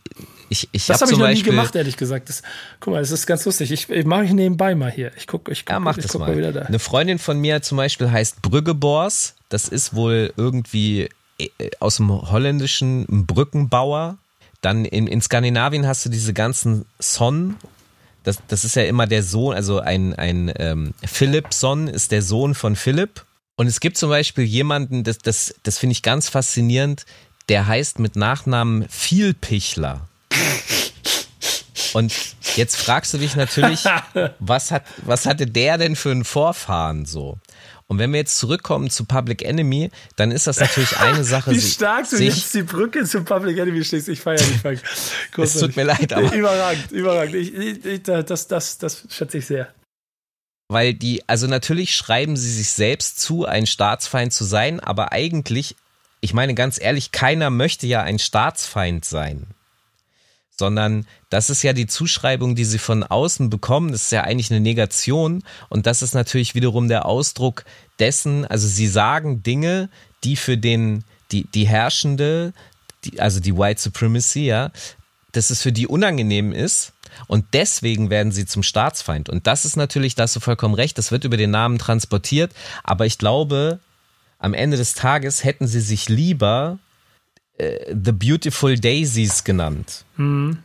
[0.49, 2.29] ich, ich das habe hab ich noch Beispiel, nie gemacht, ehrlich gesagt.
[2.29, 2.43] Das,
[2.81, 3.71] guck mal, das ist ganz lustig.
[3.71, 5.13] Ich, ich mache ich nebenbei mal hier.
[5.17, 6.29] Ich gucke, ich guck, ja, mach ich das guck mal.
[6.29, 6.63] mal wieder da.
[6.63, 9.35] Eine Freundin von mir zum Beispiel heißt Brüggebors.
[9.49, 11.49] Das ist wohl irgendwie äh,
[11.81, 14.19] aus dem Holländischen ein Brückenbauer.
[14.61, 17.57] Dann in, in Skandinavien hast du diese ganzen Son.
[18.23, 22.55] Das, das ist ja immer der Sohn, also ein, ein ähm, Philippson ist der Sohn
[22.55, 23.25] von Philipp.
[23.57, 27.05] Und es gibt zum Beispiel jemanden, das, das, das finde ich ganz faszinierend,
[27.49, 30.09] der heißt mit Nachnamen Vielpichler.
[31.95, 32.13] Und
[32.57, 33.85] jetzt fragst du dich natürlich,
[34.41, 37.39] was hat, was hatte der denn für einen Vorfahren so?
[37.87, 41.53] Und wenn wir jetzt zurückkommen zu Public Enemy, dann ist das natürlich eine Sache.
[41.53, 44.83] Wie stark du jetzt die Brücke zu Public Enemy stehst, ich feiere dich, Frank.
[45.39, 46.33] Es tut mir leid, aber.
[46.33, 47.35] Überragend, überragend.
[47.35, 49.69] Ich, ich, das, das, das schätze ich sehr.
[50.69, 55.77] Weil die, also natürlich schreiben sie sich selbst zu, ein Staatsfeind zu sein, aber eigentlich,
[56.21, 59.54] ich meine ganz ehrlich, keiner möchte ja ein Staatsfeind sein
[60.59, 63.93] sondern das ist ja die Zuschreibung, die sie von außen bekommen.
[63.93, 67.65] Das ist ja eigentlich eine Negation und das ist natürlich wiederum der Ausdruck
[67.99, 69.89] dessen, also sie sagen Dinge,
[70.23, 72.53] die für den, die, die Herrschende,
[73.05, 74.71] die, also die White Supremacy, ja,
[75.33, 76.93] dass es für die unangenehm ist
[77.27, 79.29] und deswegen werden sie zum Staatsfeind.
[79.29, 82.53] Und das ist natürlich, da hast du vollkommen recht, das wird über den Namen transportiert,
[82.83, 83.81] aber ich glaube,
[84.39, 86.79] am Ende des Tages hätten sie sich lieber
[87.59, 90.05] äh, The Beautiful Daisies genannt.
[90.17, 90.59] Mhm.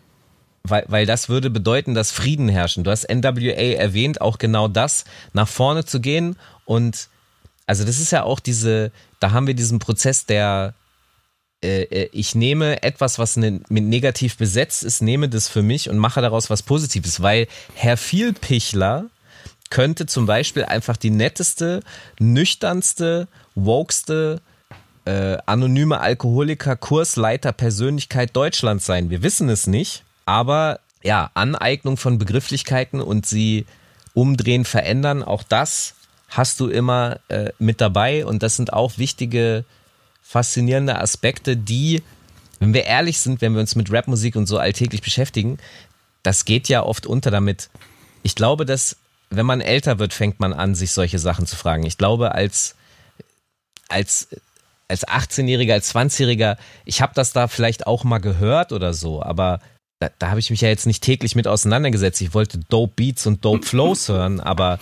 [0.63, 2.83] Weil, weil das würde bedeuten, dass Frieden herrschen.
[2.83, 6.35] Du hast NWA erwähnt, auch genau das, nach vorne zu gehen.
[6.65, 7.09] Und
[7.65, 10.73] also das ist ja auch diese, da haben wir diesen Prozess der,
[11.63, 15.97] äh, äh ich nehme etwas, was ne, negativ besetzt ist, nehme das für mich und
[15.97, 17.21] mache daraus was Positives.
[17.21, 19.05] Weil Herr Vielpichler
[19.69, 21.81] könnte zum Beispiel einfach die netteste,
[22.19, 24.41] nüchternste, wokeste
[25.05, 29.09] äh, anonyme Alkoholiker, Kursleiter, Persönlichkeit Deutschlands sein.
[29.09, 33.65] Wir wissen es nicht, aber ja, Aneignung von Begrifflichkeiten und sie
[34.13, 35.95] umdrehen, verändern, auch das
[36.27, 39.65] hast du immer äh, mit dabei und das sind auch wichtige,
[40.21, 42.03] faszinierende Aspekte, die,
[42.59, 45.57] wenn wir ehrlich sind, wenn wir uns mit Rapmusik und so alltäglich beschäftigen,
[46.21, 47.69] das geht ja oft unter damit.
[48.21, 48.97] Ich glaube, dass
[49.29, 51.85] wenn man älter wird, fängt man an, sich solche Sachen zu fragen.
[51.85, 52.75] Ich glaube, als
[53.87, 54.27] als
[54.89, 59.59] als 18-Jähriger, als 20-Jähriger, ich habe das da vielleicht auch mal gehört oder so, aber
[59.99, 62.21] da, da habe ich mich ja jetzt nicht täglich mit auseinandergesetzt.
[62.21, 64.79] Ich wollte Dope Beats und Dope Flows hören, aber,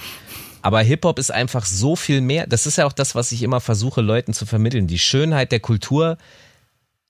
[0.62, 2.48] aber Hip-Hop ist einfach so viel mehr.
[2.48, 4.88] Das ist ja auch das, was ich immer versuche, Leuten zu vermitteln.
[4.88, 6.18] Die Schönheit der Kultur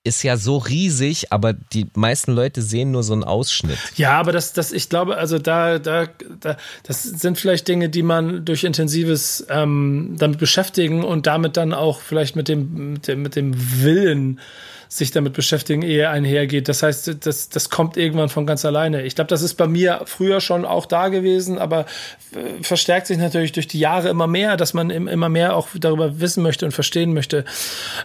[0.08, 3.78] ist ja so riesig, aber die meisten Leute sehen nur so einen Ausschnitt.
[3.96, 6.08] Ja, aber das, das, ich glaube, also da, da,
[6.40, 11.74] da, das sind vielleicht Dinge, die man durch intensives ähm, damit beschäftigen und damit dann
[11.74, 14.40] auch vielleicht mit dem, mit dem, mit dem Willen
[14.90, 16.68] sich damit beschäftigen, ehe einhergeht.
[16.70, 19.04] Das heißt, das, das kommt irgendwann von ganz alleine.
[19.04, 21.86] Ich glaube, das ist bei mir früher schon auch da gewesen, aber
[22.34, 26.20] äh, verstärkt sich natürlich durch die Jahre immer mehr, dass man immer mehr auch darüber
[26.20, 27.46] wissen möchte und verstehen möchte,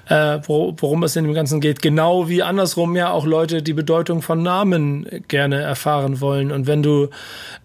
[0.09, 1.83] äh, worum es in dem Ganzen geht.
[1.83, 6.51] Genau wie andersrum ja auch Leute die Bedeutung von Namen gerne erfahren wollen.
[6.51, 7.09] Und wenn du,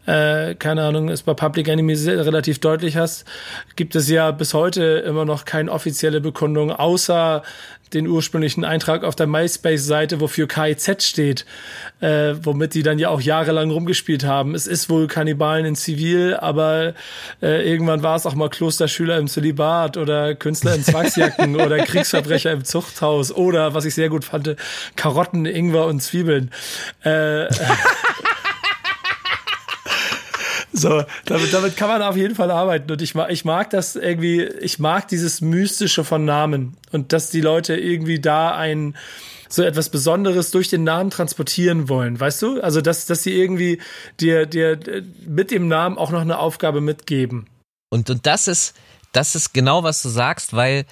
[0.05, 3.25] äh, keine Ahnung, es bei Public Enemy relativ deutlich hast,
[3.75, 7.43] gibt es ja bis heute immer noch keine offizielle Bekundung, außer
[7.93, 11.45] den ursprünglichen Eintrag auf der MySpace-Seite, wofür KIZ steht,
[11.99, 14.55] äh, womit die dann ja auch jahrelang rumgespielt haben.
[14.55, 16.93] Es ist wohl Kannibalen in Zivil, aber
[17.41, 22.51] äh, irgendwann war es auch mal Klosterschüler im Zölibat oder Künstler in Zwangsjacken oder Kriegsverbrecher
[22.51, 24.55] im Zuchthaus oder, was ich sehr gut fand,
[24.95, 26.51] Karotten, Ingwer und Zwiebeln.
[27.03, 27.47] Äh,
[30.77, 32.91] So, damit, damit kann man auf jeden Fall arbeiten.
[32.91, 37.31] Und ich mag, ich mag das irgendwie, ich mag dieses Mystische von Namen und dass
[37.31, 38.95] die Leute irgendwie da ein
[39.49, 42.61] so etwas Besonderes durch den Namen transportieren wollen, weißt du?
[42.61, 43.81] Also dass, dass sie irgendwie
[44.19, 44.77] dir, dir
[45.25, 47.47] mit dem Namen auch noch eine Aufgabe mitgeben.
[47.89, 48.75] Und, und das ist,
[49.13, 50.85] das ist genau, was du sagst, weil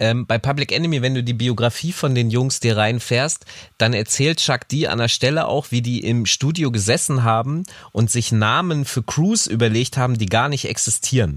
[0.00, 3.44] ähm, bei Public Enemy, wenn du die Biografie von den Jungs dir reinfährst,
[3.78, 8.10] dann erzählt Chuck D an der Stelle auch, wie die im Studio gesessen haben und
[8.10, 11.36] sich Namen für Crews überlegt haben, die gar nicht existieren.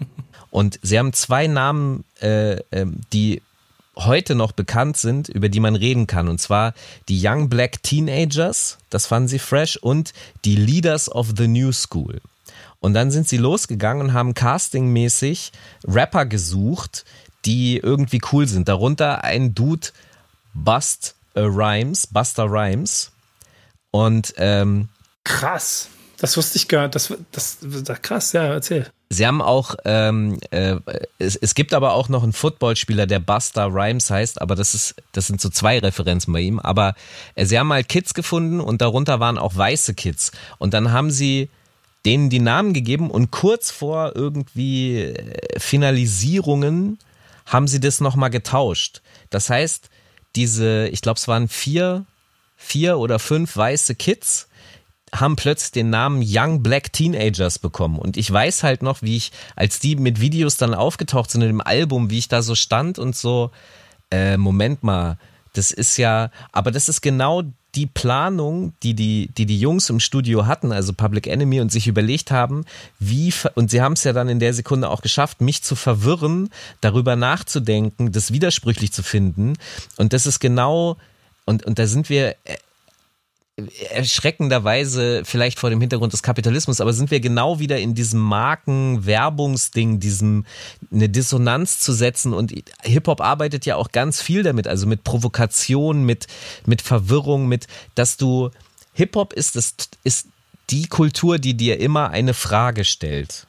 [0.50, 3.42] und sie haben zwei Namen, äh, äh, die
[3.94, 6.28] heute noch bekannt sind, über die man reden kann.
[6.28, 6.72] Und zwar
[7.08, 12.20] die Young Black Teenagers, das fanden sie fresh, und die Leaders of the New School.
[12.80, 15.52] Und dann sind sie losgegangen und haben castingmäßig
[15.84, 17.04] Rapper gesucht,
[17.44, 18.68] die irgendwie cool sind.
[18.68, 19.88] Darunter ein Dude,
[20.54, 23.12] Bust Rhymes, Buster Rhymes.
[23.90, 24.88] Und ähm,
[25.24, 25.88] krass.
[26.20, 26.94] Das wusste ich gar nicht.
[26.94, 28.90] Das, das, das krass, ja, erzähl.
[29.10, 30.76] Sie haben auch, ähm, äh,
[31.18, 34.96] es, es gibt aber auch noch einen Footballspieler, der Buster Rhymes heißt, aber das ist,
[35.12, 36.58] das sind so zwei Referenzen bei ihm.
[36.58, 36.94] Aber
[37.36, 40.32] äh, sie haben halt Kids gefunden und darunter waren auch weiße Kids.
[40.58, 41.48] Und dann haben sie
[42.04, 46.98] denen die Namen gegeben und kurz vor irgendwie äh, Finalisierungen
[47.48, 49.02] haben sie das nochmal getauscht.
[49.30, 49.90] Das heißt,
[50.36, 52.06] diese, ich glaube, es waren vier,
[52.56, 54.48] vier oder fünf weiße Kids,
[55.12, 57.98] haben plötzlich den Namen Young Black Teenagers bekommen.
[57.98, 61.48] Und ich weiß halt noch, wie ich, als die mit Videos dann aufgetaucht sind in
[61.48, 63.50] dem Album, wie ich da so stand und so,
[64.10, 65.18] äh, Moment mal,
[65.54, 67.42] das ist ja, aber das ist genau
[67.74, 71.86] die Planung, die die, die die Jungs im Studio hatten, also Public Enemy, und sich
[71.86, 72.64] überlegt haben,
[72.98, 76.50] wie, und sie haben es ja dann in der Sekunde auch geschafft, mich zu verwirren,
[76.80, 79.54] darüber nachzudenken, das widersprüchlich zu finden.
[79.96, 80.96] Und das ist genau,
[81.44, 82.56] und, und da sind wir äh,
[83.90, 89.98] erschreckenderweise vielleicht vor dem Hintergrund des Kapitalismus, aber sind wir genau wieder in diesem Marken-Werbungsding,
[89.98, 90.44] diesem
[90.92, 92.52] eine Dissonanz zu setzen und
[92.82, 96.26] Hip-Hop arbeitet ja auch ganz viel damit, also mit Provokation, mit,
[96.66, 98.50] mit Verwirrung, mit, dass du,
[98.92, 100.28] Hip-Hop ist, es, ist
[100.70, 103.46] die Kultur, die dir immer eine Frage stellt.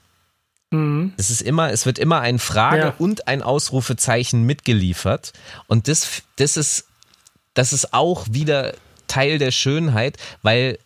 [0.71, 1.13] Mhm.
[1.17, 2.95] Es ist immer, es wird immer ein Frage ja.
[2.97, 5.33] und ein Ausrufezeichen mitgeliefert
[5.67, 6.85] und das, das ist,
[7.53, 8.73] das ist auch wieder
[9.09, 10.77] Teil der Schönheit, weil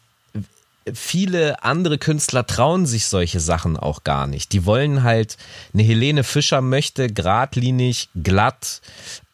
[0.92, 4.52] viele andere Künstler trauen sich solche Sachen auch gar nicht.
[4.52, 5.38] Die wollen halt,
[5.74, 8.82] eine Helene Fischer möchte geradlinig, glatt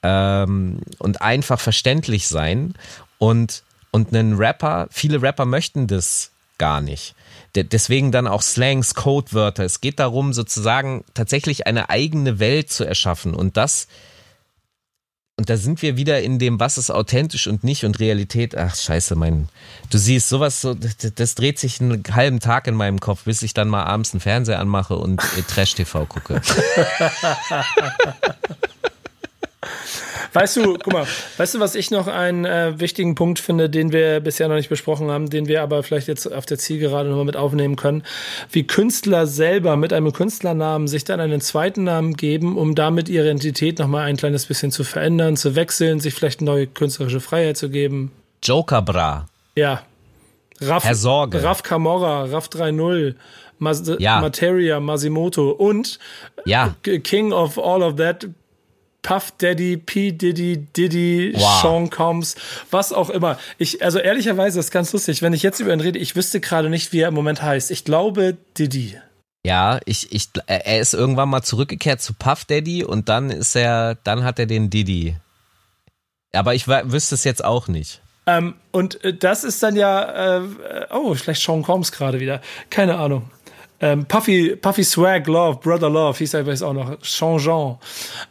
[0.03, 2.75] ähm, und einfach verständlich sein.
[3.17, 7.15] Und, und ein Rapper, viele Rapper möchten das gar nicht.
[7.55, 9.63] deswegen dann auch Slangs, Codewörter.
[9.63, 13.33] Es geht darum, sozusagen tatsächlich eine eigene Welt zu erschaffen.
[13.33, 13.87] Und das
[15.39, 18.57] und da sind wir wieder in dem, was ist authentisch und nicht und Realität.
[18.57, 19.47] Ach, scheiße, mein.
[19.89, 23.53] Du siehst, sowas, so, das, dreht sich einen halben Tag in meinem Kopf, bis ich
[23.53, 26.41] dann mal abends einen Fernseher anmache und äh, Trash-TV gucke.
[30.31, 31.07] Weißt du, guck mal,
[31.37, 34.69] weißt du, was ich noch einen äh, wichtigen Punkt finde, den wir bisher noch nicht
[34.69, 38.03] besprochen haben, den wir aber vielleicht jetzt auf der Zielgerade nochmal mit aufnehmen können,
[38.51, 43.25] wie Künstler selber mit einem Künstlernamen sich dann einen zweiten Namen geben, um damit ihre
[43.25, 47.69] Identität nochmal ein kleines bisschen zu verändern, zu wechseln, sich vielleicht neue künstlerische Freiheit zu
[47.69, 48.11] geben.
[48.41, 49.27] Joker Bra.
[49.55, 49.83] Ja.
[50.61, 51.43] Raff, Herr Sorge.
[51.43, 53.15] Raff Camorra, Raff 3.0.
[53.57, 54.21] Mas ja.
[54.21, 55.99] Materia, Masimoto und
[56.45, 56.75] ja.
[56.81, 58.27] King of All of That,
[59.01, 60.11] Puff Daddy, P.
[60.11, 61.61] Diddy, Diddy, wow.
[61.61, 62.35] Sean Combs,
[62.71, 63.39] was auch immer.
[63.57, 65.21] Ich, also ehrlicherweise, das ist ganz lustig.
[65.21, 67.71] Wenn ich jetzt über ihn rede, ich wüsste gerade nicht, wie er im Moment heißt.
[67.71, 68.97] Ich glaube Diddy.
[69.45, 73.95] Ja, ich, ich, er ist irgendwann mal zurückgekehrt zu Puff Daddy und dann ist er,
[74.03, 75.15] dann hat er den Diddy.
[76.33, 78.01] Aber ich wüsste es jetzt auch nicht.
[78.27, 80.41] Ähm, und äh, das ist dann ja, äh,
[80.91, 82.41] oh, vielleicht Sean Combs gerade wieder.
[82.69, 83.31] Keine Ahnung.
[83.81, 86.99] Ähm, Puffy, Puffy Swag Love, Brother Love, hieß er übrigens auch noch.
[87.01, 87.77] Changeant.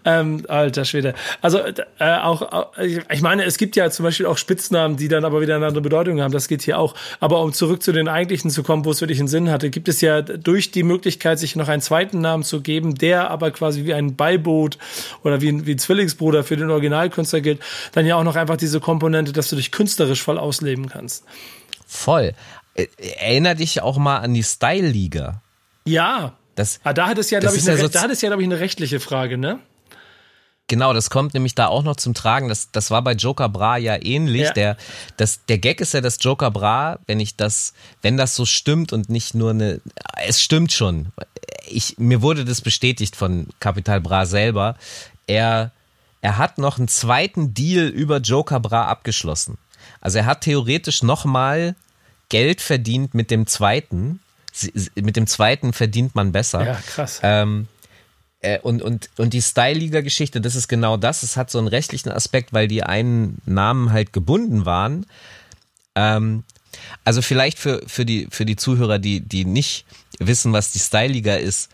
[0.05, 1.15] Ähm, alter Schwede.
[1.41, 1.61] Also
[1.99, 5.57] äh, auch, ich meine, es gibt ja zum Beispiel auch Spitznamen, die dann aber wieder
[5.57, 6.33] eine andere Bedeutung haben.
[6.33, 6.95] Das geht hier auch.
[7.21, 9.89] Aber um zurück zu den eigentlichen zu kommen, wo es wirklich einen Sinn hatte, gibt
[9.89, 13.85] es ja durch die Möglichkeit, sich noch einen zweiten Namen zu geben, der aber quasi
[13.85, 14.79] wie ein Beiboot
[15.23, 17.61] oder wie ein, wie ein Zwillingsbruder für den Originalkünstler gilt,
[17.93, 21.25] dann ja auch noch einfach diese Komponente, dass du dich künstlerisch voll ausleben kannst.
[21.87, 22.35] Voll.
[22.79, 22.87] Äh,
[23.19, 25.43] erinner dich auch mal an die Style-Liga.
[25.85, 26.35] Ja.
[26.55, 28.29] Das, ah, da hat es ja, glaube ich, eine, ja so da hat es ja,
[28.29, 29.61] glaube ich, eine rechtliche Frage, ne?
[30.67, 32.49] Genau, das kommt nämlich da auch noch zum Tragen.
[32.49, 34.43] Das, das war bei Joker Bra ja ähnlich.
[34.43, 34.53] Ja.
[34.53, 34.77] Der,
[35.17, 37.73] das, der Gag ist ja, dass Joker Bra, wenn ich das,
[38.03, 39.81] wenn das so stimmt und nicht nur eine,
[40.27, 41.07] es stimmt schon.
[41.69, 44.77] Ich, mir wurde das bestätigt von Capital Bra selber.
[45.27, 45.73] Er,
[46.21, 49.57] er hat noch einen zweiten Deal über Joker Bra abgeschlossen.
[50.03, 51.77] Also er hat theoretisch nochmal
[52.29, 54.21] Geld verdient mit dem zweiten.
[54.95, 56.65] Mit dem zweiten verdient man besser.
[56.65, 57.21] Ja, krass.
[57.23, 57.69] Ähm,
[58.41, 61.23] äh, und, und, und die Style-Liga-Geschichte, das ist genau das.
[61.23, 65.07] Es hat so einen rechtlichen Aspekt, weil die einen Namen halt gebunden waren.
[65.95, 66.45] Ähm,
[67.05, 69.85] also vielleicht für, für, die, für die Zuhörer, die, die nicht
[70.19, 71.71] wissen, was die Style-Liga ist,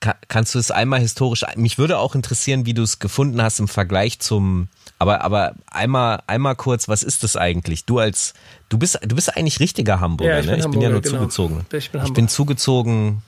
[0.00, 3.68] kannst du es einmal historisch, mich würde auch interessieren, wie du es gefunden hast im
[3.68, 4.68] Vergleich zum,
[4.98, 7.84] aber, aber einmal, einmal kurz, was ist das eigentlich?
[7.86, 8.34] Du als,
[8.68, 10.52] du bist, du bist eigentlich richtiger Hamburger, Ja, ich ne?
[10.52, 11.20] bin Ich bin ja nur Hamburger, genau.
[11.22, 11.60] zugezogen.
[11.60, 12.28] Ich bin ich bin Hamburger.
[12.28, 13.22] zugezogen,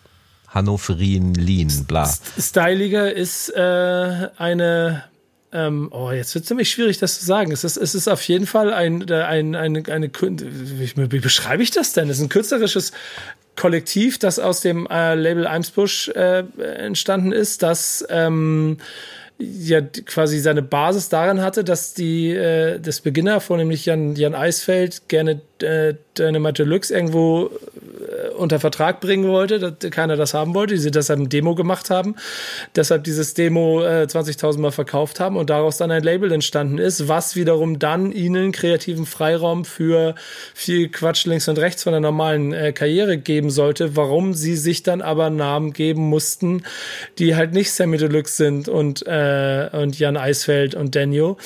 [0.48, 2.12] Hannoverin, Lien, bla.
[2.38, 5.04] Styliger ist äh, eine.
[5.52, 7.52] Ähm, oh, jetzt wird es ziemlich schwierig, das zu sagen.
[7.52, 11.92] Es ist, es ist auf jeden Fall ein, ein, eine, eine, wie beschreibe ich das
[11.92, 12.10] denn?
[12.10, 12.92] Es ist ein künstlerisches
[13.56, 18.76] Kollektiv, das aus dem äh, Label Eimsbusch äh, entstanden ist, das ähm,
[19.38, 25.08] ja quasi seine Basis darin hatte, dass die äh, das Beginner, vornehmlich Jan, Jan Eisfeld,
[25.08, 28.05] gerne äh, Dynamite Deluxe irgendwo äh,
[28.36, 31.90] unter Vertrag bringen wollte, dass keiner das haben wollte, die sie deshalb ein Demo gemacht
[31.90, 32.16] haben,
[32.74, 37.08] deshalb dieses Demo äh, 20.000 Mal verkauft haben und daraus dann ein Label entstanden ist,
[37.08, 40.14] was wiederum dann ihnen kreativen Freiraum für
[40.54, 44.82] viel Quatsch links und rechts von der normalen äh, Karriere geben sollte, warum sie sich
[44.82, 46.62] dann aber Namen geben mussten,
[47.18, 51.36] die halt nicht Sammy Deluxe sind und, äh, und Jan Eisfeld und Daniel,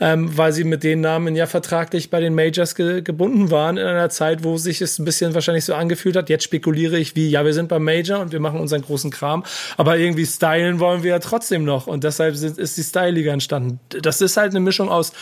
[0.00, 3.86] ähm, weil sie mit den Namen ja vertraglich bei den Majors ge gebunden waren in
[3.86, 6.28] einer Zeit, wo sich es ein bisschen wahrscheinlich so angefühlt hat.
[6.32, 9.44] Jetzt spekuliere ich wie, ja, wir sind beim Major und wir machen unseren großen Kram,
[9.76, 13.80] aber irgendwie stylen wollen wir ja trotzdem noch und deshalb ist die Style-Liga entstanden.
[14.00, 15.12] Das ist halt eine Mischung aus,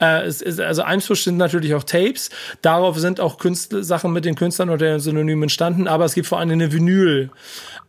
[0.00, 2.30] äh, es ist, also Eimsbusch sind natürlich auch Tapes,
[2.62, 6.26] darauf sind auch Künstler, Sachen mit den Künstlern oder den Synonymen entstanden, aber es gibt
[6.26, 7.28] vor allem eine Vinyl,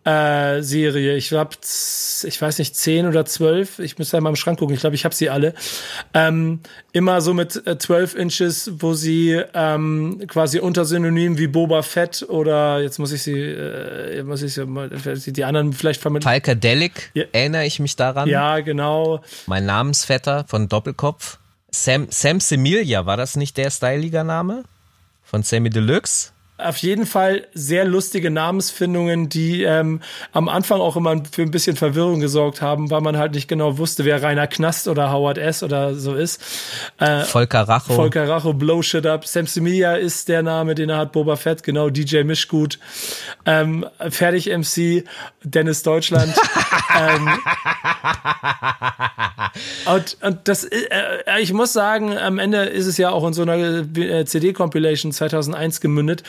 [0.05, 1.15] äh, Serie.
[1.17, 1.49] Ich habe,
[2.23, 3.79] ich weiß nicht, zehn oder zwölf.
[3.79, 4.75] Ich müsste mal im Schrank gucken.
[4.75, 5.53] Ich glaube, ich habe sie alle.
[6.13, 6.59] Ähm,
[6.91, 12.23] immer so mit äh, 12 Inches, wo sie ähm, quasi unter Synonym wie Boba Fett
[12.29, 16.29] oder jetzt muss ich sie, äh, muss ich sie mal, die anderen vielleicht vermitteln.
[16.29, 17.23] Falker Delic, Ja.
[17.31, 18.29] erinnere ich mich daran.
[18.29, 19.21] Ja, genau.
[19.47, 21.39] Mein Namensvetter von Doppelkopf.
[21.71, 24.63] Sam, Sam Semilia, war das nicht der Style-Liga-Name?
[25.23, 26.31] Von Sammy Deluxe?
[26.57, 29.99] Auf jeden Fall sehr lustige Namensfindungen, die ähm,
[30.31, 33.77] am Anfang auch immer für ein bisschen Verwirrung gesorgt haben, weil man halt nicht genau
[33.77, 35.63] wusste, wer Rainer Knast oder Howard S.
[35.63, 36.41] oder so ist.
[36.97, 37.93] Äh, Volker Racho.
[37.93, 39.27] Volker Racho, Blow Shit Up.
[39.27, 41.11] Sam Semilia ist der Name, den er hat.
[41.11, 41.89] Boba Fett, genau.
[41.89, 42.79] DJ Mischgut.
[43.45, 45.03] Ähm, Fertig MC.
[45.43, 46.33] Dennis Deutschland.
[46.99, 47.29] ähm,
[49.85, 50.87] und, und das, äh,
[51.25, 55.11] äh, ich muss sagen, am Ende ist es ja auch in so einer äh, CD-Compilation
[55.11, 56.23] 2001 gemündet,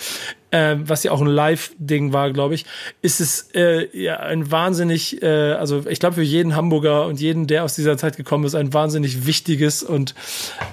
[0.51, 2.65] äh, was ja auch ein Live-Ding war, glaube ich,
[3.03, 7.47] ist es äh, ja ein wahnsinnig, äh, also ich glaube für jeden Hamburger und jeden,
[7.47, 10.15] der aus dieser Zeit gekommen ist, ein wahnsinnig wichtiges und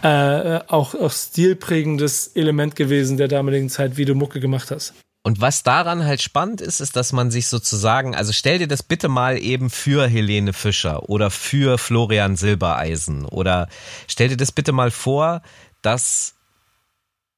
[0.02, 4.94] äh, auch, auch stilprägendes Element gewesen der damaligen Zeit, wie du Mucke gemacht hast.
[5.26, 8.84] Und was daran halt spannend ist, ist, dass man sich sozusagen, also stell dir das
[8.84, 13.70] bitte mal eben für Helene Fischer oder für Florian Silbereisen oder
[14.10, 15.42] stell dir das bitte mal vor,
[15.82, 16.36] das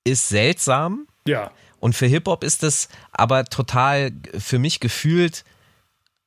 [0.03, 1.51] ist seltsam Ja.
[1.85, 5.45] Und für Hip-Hop ist es aber total für mich gefühlt,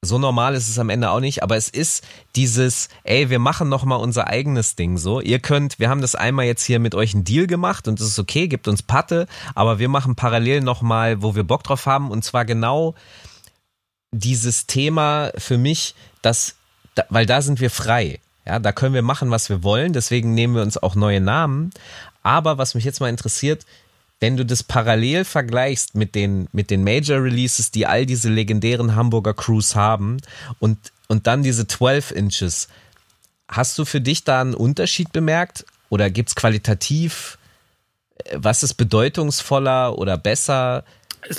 [0.02, 2.06] so normal ist es am Ende auch nicht, aber es ist
[2.36, 5.20] dieses, ey, wir machen noch mal unser eigenes Ding so.
[5.20, 8.06] Ihr könnt, wir haben das einmal jetzt hier mit euch einen Deal gemacht und das
[8.06, 11.86] ist okay, gibt uns Patte, aber wir machen parallel noch mal, wo wir Bock drauf
[11.86, 12.94] haben und zwar genau
[14.12, 16.54] dieses Thema für mich, das,
[16.94, 18.20] da, weil da sind wir frei.
[18.46, 21.72] Ja, da können wir machen, was wir wollen, deswegen nehmen wir uns auch neue Namen.
[22.22, 23.66] Aber was mich jetzt mal interessiert,
[24.20, 28.96] wenn du das parallel vergleichst mit den, mit den Major Releases, die all diese legendären
[28.96, 30.18] Hamburger Crews haben
[30.58, 32.68] und, und dann diese 12 Inches,
[33.48, 35.64] hast du für dich da einen Unterschied bemerkt?
[35.88, 37.38] Oder gibt's qualitativ,
[38.24, 40.84] äh, was ist bedeutungsvoller oder besser?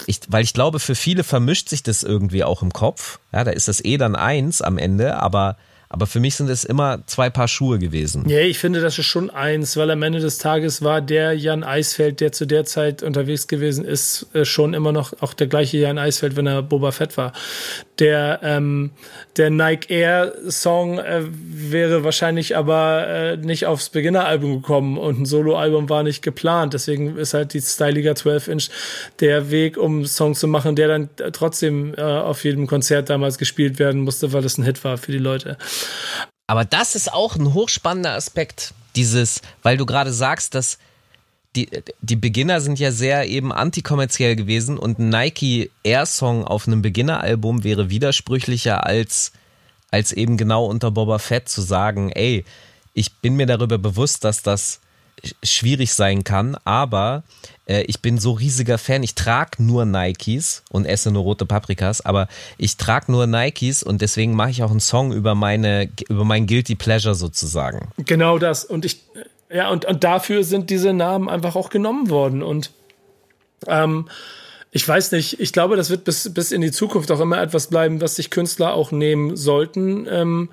[0.07, 3.19] Ich, weil ich glaube, für viele vermischt sich das irgendwie auch im Kopf.
[3.32, 5.57] Ja, da ist das eh dann eins am Ende, aber,
[5.91, 8.29] aber für mich sind es immer zwei Paar Schuhe gewesen.
[8.29, 11.63] Ja, ich finde, das ist schon eins, weil am Ende des Tages war der Jan
[11.63, 15.77] Eisfeld, der zu der Zeit unterwegs gewesen ist, äh, schon immer noch auch der gleiche
[15.77, 17.33] Jan Eisfeld, wenn er Boba Fett war.
[17.97, 18.91] Der, ähm,
[19.35, 25.25] der Nike Air Song äh, wäre wahrscheinlich aber äh, nicht aufs Beginner-Album gekommen und ein
[25.25, 26.75] Solo-Album war nicht geplant.
[26.75, 28.69] Deswegen ist halt die Styliger 12 Inch
[29.21, 33.79] der Weg, um Song zu machen, der dann trotzdem äh, auf jedem Konzert damals gespielt
[33.79, 35.57] werden musste, weil es ein Hit war für die Leute.
[36.47, 40.80] Aber das ist auch ein hochspannender Aspekt, dieses, weil du gerade sagst, dass
[41.55, 41.69] die,
[42.01, 46.82] die Beginner sind ja sehr eben antikommerziell gewesen und ein Nike Air Song auf einem
[46.82, 49.32] Beginner-Album wäre widersprüchlicher als,
[49.89, 52.45] als eben genau unter Boba Fett zu sagen, ey,
[52.93, 54.80] ich bin mir darüber bewusst, dass das
[55.43, 57.23] schwierig sein kann, aber
[57.70, 62.01] äh, ich bin so riesiger Fan, ich trage nur Nikes und esse nur rote Paprikas,
[62.01, 66.26] aber ich trage nur Nikes und deswegen mache ich auch einen Song über meine über
[66.26, 67.89] mein guilty pleasure sozusagen.
[67.97, 69.03] Genau das und ich
[69.51, 72.72] ja und und dafür sind diese Namen einfach auch genommen worden und
[73.67, 74.09] ähm,
[74.72, 77.67] ich weiß nicht, ich glaube, das wird bis, bis in die Zukunft auch immer etwas
[77.67, 80.07] bleiben, was sich Künstler auch nehmen sollten.
[80.07, 80.49] Ähm,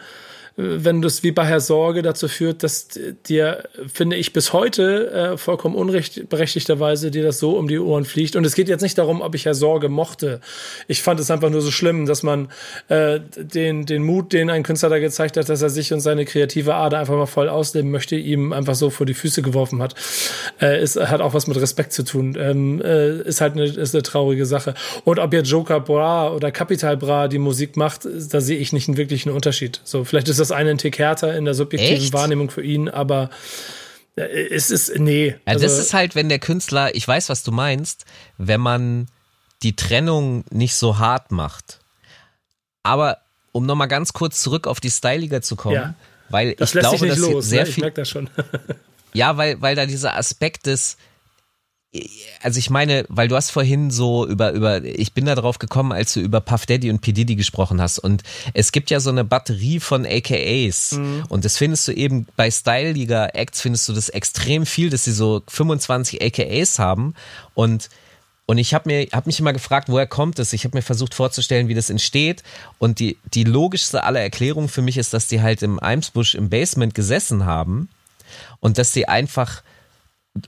[0.57, 2.89] wenn das wie bei Herr Sorge dazu führt, dass
[3.29, 8.37] dir, finde ich, bis heute äh, vollkommen unberechtigterweise dir das so um die Ohren fliegt.
[8.37, 10.41] Und es geht jetzt nicht darum, ob ich Herr Sorge mochte.
[10.89, 12.49] Ich fand es einfach nur so schlimm, dass man
[12.89, 16.25] äh, den, den Mut, den ein Künstler da gezeigt hat, dass er sich und seine
[16.25, 19.95] kreative Ader einfach mal voll ausleben möchte, ihm einfach so vor die Füße geworfen hat.
[20.61, 22.35] Äh, ist, hat auch was mit Respekt zu tun.
[22.39, 24.73] Ähm, äh, ist halt eine, ist eine traurige Sache.
[25.05, 28.89] Und ob jetzt Joker Bra oder Capital Bra die Musik macht, da sehe ich nicht
[28.89, 29.81] einen wirklichen Unterschied.
[29.85, 32.13] So, vielleicht ist das das eine ein Tick härter in der subjektiven Echt?
[32.13, 33.31] Wahrnehmung für ihn, aber
[34.17, 35.29] äh, es ist, nee.
[35.29, 38.05] Ja, also, das ist halt, wenn der Künstler, ich weiß, was du meinst,
[38.39, 39.07] wenn man
[39.63, 41.81] die Trennung nicht so hart macht.
[42.83, 43.19] Aber
[43.53, 45.95] um nochmal ganz kurz zurück auf die Styliger zu kommen, ja,
[46.29, 47.67] weil ich glaube, dass los, sehr ne?
[47.67, 47.73] viel.
[47.73, 48.31] Ich merke das schon.
[49.13, 50.97] ja, weil, weil da dieser Aspekt des,
[52.43, 55.93] also ich meine, weil du hast vorhin so über, über, ich bin da drauf gekommen,
[55.93, 57.13] als du über Puff Daddy und P.
[57.13, 57.99] Diddy gesprochen hast.
[57.99, 58.23] Und
[58.55, 60.93] es gibt ja so eine Batterie von AKAs.
[60.93, 61.25] Mhm.
[61.29, 65.13] Und das findest du eben bei Style-Liga Acts findest du das extrem viel, dass sie
[65.13, 67.15] so 25 AKAs haben.
[67.55, 67.89] Und
[68.49, 70.53] und ich habe mir hab mich immer gefragt, woher kommt es?
[70.53, 72.45] Ich habe mir versucht vorzustellen, wie das entsteht.
[72.79, 76.49] Und die, die logischste aller Erklärungen für mich ist, dass die halt im Eimsbusch im
[76.49, 77.89] Basement gesessen haben
[78.61, 79.63] und dass sie einfach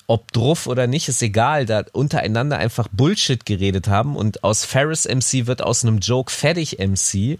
[0.07, 5.07] ob druff oder nicht, ist egal, da untereinander einfach Bullshit geredet haben und aus Ferris
[5.07, 7.39] MC wird aus einem Joke fertig MC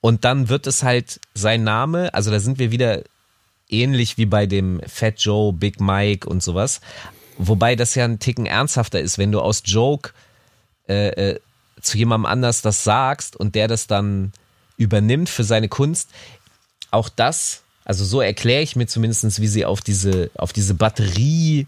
[0.00, 3.02] und dann wird es halt sein Name, also da sind wir wieder
[3.68, 6.80] ähnlich wie bei dem Fat Joe, Big Mike und sowas,
[7.38, 10.10] wobei das ja ein Ticken ernsthafter ist, wenn du aus Joke
[10.88, 11.40] äh, äh,
[11.80, 14.32] zu jemandem anders das sagst und der das dann
[14.76, 16.10] übernimmt für seine Kunst,
[16.90, 21.66] auch das also so erkläre ich mir zumindest, wie sie auf diese, auf diese Batterie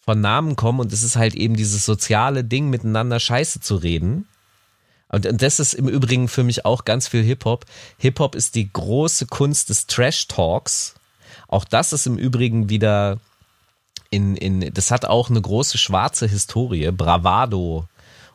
[0.00, 0.80] von Namen kommen.
[0.80, 4.26] Und es ist halt eben dieses soziale Ding, miteinander Scheiße zu reden.
[5.08, 7.66] Und, und das ist im Übrigen für mich auch ganz viel Hip-Hop.
[7.98, 10.94] Hip-Hop ist die große Kunst des Trash-Talks.
[11.48, 13.20] Auch das ist im Übrigen wieder
[14.10, 16.90] in, in, das hat auch eine große schwarze Historie.
[16.90, 17.86] Bravado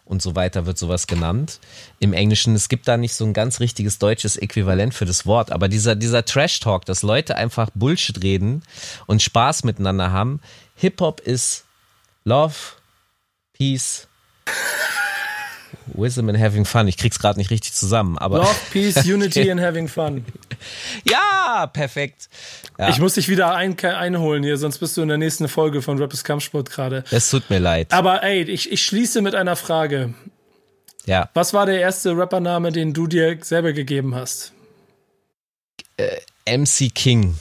[0.10, 1.60] und so weiter wird sowas genannt.
[2.00, 5.52] Im Englischen, es gibt da nicht so ein ganz richtiges deutsches Äquivalent für das Wort,
[5.52, 8.64] aber dieser, dieser Trash-Talk, dass Leute einfach Bullshit reden
[9.06, 10.42] und Spaß miteinander haben.
[10.76, 11.66] Hip-Hop ist
[12.24, 12.56] Love,
[13.54, 14.08] Peace,
[15.88, 16.88] Wisdom and having fun.
[16.88, 18.40] Ich krieg's gerade nicht richtig zusammen, aber.
[18.40, 20.26] Love, Peace, Unity and having fun.
[21.10, 22.28] Ja, perfekt.
[22.78, 22.90] Ja.
[22.90, 25.98] Ich muss dich wieder ein, einholen hier, sonst bist du in der nächsten Folge von
[25.98, 27.06] Rappers Kampfsport gerade.
[27.12, 27.94] Es tut mir leid.
[27.94, 30.14] Aber ey, ich, ich schließe mit einer Frage.
[31.06, 31.30] Ja.
[31.34, 34.52] Was war der erste Rappername, den du dir selber gegeben hast?
[35.98, 37.36] Äh, MC King.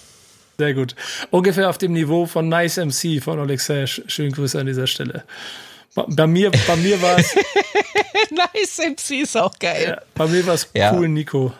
[0.58, 0.96] Sehr gut.
[1.30, 3.86] Ungefähr auf dem Niveau von Nice MC von Alexei.
[3.86, 5.24] Schönen Grüße an dieser Stelle.
[5.94, 7.34] Bei mir, bei mir war es.
[8.30, 9.96] nice MC ist auch geil.
[9.96, 10.92] Ja, bei mir war es ja.
[10.92, 11.52] cool Nico.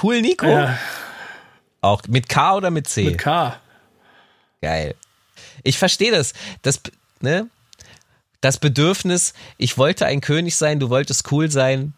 [0.00, 0.46] Cool Nico?
[0.46, 0.78] Ja.
[1.80, 3.04] Auch mit K oder mit C?
[3.04, 3.58] Mit K.
[4.60, 4.94] Geil.
[5.62, 6.32] Ich verstehe das.
[6.62, 6.80] Das,
[7.20, 7.48] ne?
[8.40, 11.94] Das Bedürfnis, ich wollte ein König sein, du wolltest cool sein.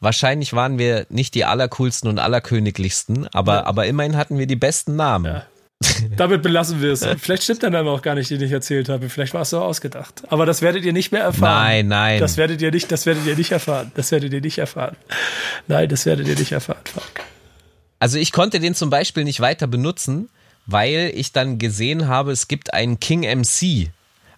[0.00, 3.64] Wahrscheinlich waren wir nicht die allercoolsten und allerköniglichsten, aber, ja.
[3.64, 5.26] aber immerhin hatten wir die besten Namen.
[5.26, 5.46] Ja.
[6.16, 7.06] Damit belassen wir es.
[7.18, 9.08] Vielleicht stimmt dann aber auch gar nicht, den ich erzählt habe.
[9.08, 10.22] Vielleicht war es so ausgedacht.
[10.28, 11.64] Aber das werdet ihr nicht mehr erfahren.
[11.64, 12.20] Nein, nein.
[12.20, 13.92] Das werdet ihr nicht, das werdet ihr nicht erfahren.
[13.94, 14.96] Das werdet ihr nicht erfahren.
[15.68, 17.24] Nein, das werdet ihr nicht erfahren, Fuck.
[17.98, 20.28] Also ich konnte den zum Beispiel nicht weiter benutzen,
[20.66, 23.90] weil ich dann gesehen habe, es gibt einen King MC.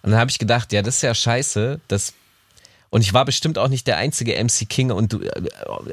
[0.03, 1.81] Und dann habe ich gedacht, ja, das ist ja scheiße.
[1.87, 2.13] Das
[2.89, 4.91] und ich war bestimmt auch nicht der einzige MC King.
[4.91, 5.41] Und du, äh,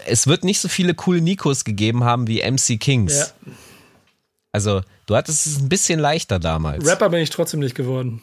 [0.07, 3.19] es wird nicht so viele coole Nikos gegeben haben wie MC Kings.
[3.19, 3.53] Ja.
[4.55, 6.87] Also, du hattest es ein bisschen leichter damals.
[6.87, 8.23] Rapper bin ich trotzdem nicht geworden.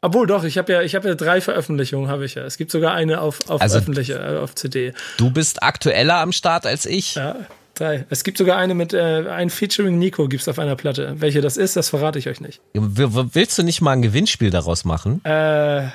[0.00, 2.44] Obwohl doch, ich habe ja, ich habe ja drei Veröffentlichungen, habe ich ja.
[2.44, 4.94] Es gibt sogar eine auf, auf also, öffentliche, äh, auf CD.
[5.18, 7.16] Du bist aktueller am Start als ich.
[7.16, 7.36] Ja,
[7.74, 8.06] drei.
[8.08, 11.16] Es gibt sogar eine mit, äh, ein Featuring Nico gibt's auf einer Platte.
[11.18, 12.62] Welche das ist, das verrate ich euch nicht.
[12.72, 15.22] Willst du nicht mal ein Gewinnspiel daraus machen?
[15.26, 15.88] Äh,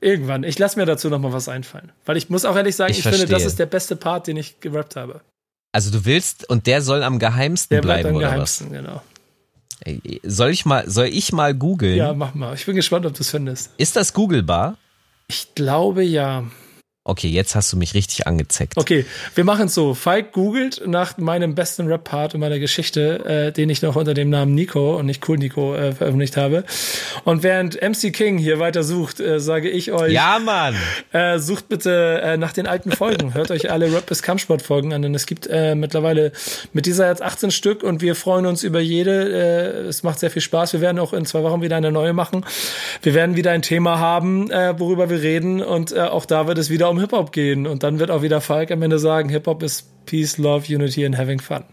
[0.00, 0.44] irgendwann.
[0.44, 1.92] Ich lasse mir dazu noch mal was einfallen.
[2.06, 4.38] Weil ich muss auch ehrlich sagen, ich, ich finde, das ist der beste Part, den
[4.38, 5.20] ich gerappt habe.
[5.74, 8.94] Also du willst, und der soll am geheimsten Der bleiben, am oder geheimsten, genau.
[8.94, 9.02] was?
[9.80, 11.96] Ey, Soll ich mal, soll ich mal googeln?
[11.96, 12.54] Ja, mach mal.
[12.54, 13.72] Ich bin gespannt, ob du es findest.
[13.76, 14.76] Ist das googelbar?
[15.26, 16.44] Ich glaube ja.
[17.06, 18.78] Okay, jetzt hast du mich richtig angezeckt.
[18.78, 19.92] Okay, wir machen es so.
[19.92, 24.30] Falk googelt nach meinem besten Rap-Part in meiner Geschichte, äh, den ich noch unter dem
[24.30, 26.64] Namen Nico und nicht Cool Nico äh, veröffentlicht habe.
[27.24, 30.74] Und während MC King hier weiter sucht, äh, sage ich euch, Ja, Mann!
[31.12, 33.34] äh, sucht bitte äh, nach den alten Folgen.
[33.34, 36.32] Hört euch alle Rap bis Kampfsport Folgen an, denn es gibt äh, mittlerweile
[36.72, 39.30] mit dieser jetzt 18 Stück und wir freuen uns über jede.
[39.84, 40.72] Äh, es macht sehr viel Spaß.
[40.72, 42.46] Wir werden auch in zwei Wochen wieder eine neue machen.
[43.02, 46.56] Wir werden wieder ein Thema haben, äh, worüber wir reden und äh, auch da wird
[46.56, 49.62] es wieder um Hip-Hop gehen und dann wird auch wieder Falk am Ende sagen, Hip-Hop
[49.62, 51.64] ist Peace, Love, Unity and Having Fun.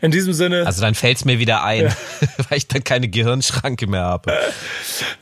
[0.00, 1.94] In diesem Sinne, Also dann fällt's mir wieder ein,
[2.48, 4.32] weil ich dann keine Gehirnschranke mehr habe.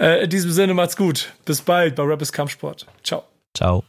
[0.01, 1.33] äh, in diesem Sinne macht's gut.
[1.45, 2.87] Bis bald bei Rap ist Kampfsport.
[3.03, 3.25] Ciao.
[3.55, 3.85] Ciao.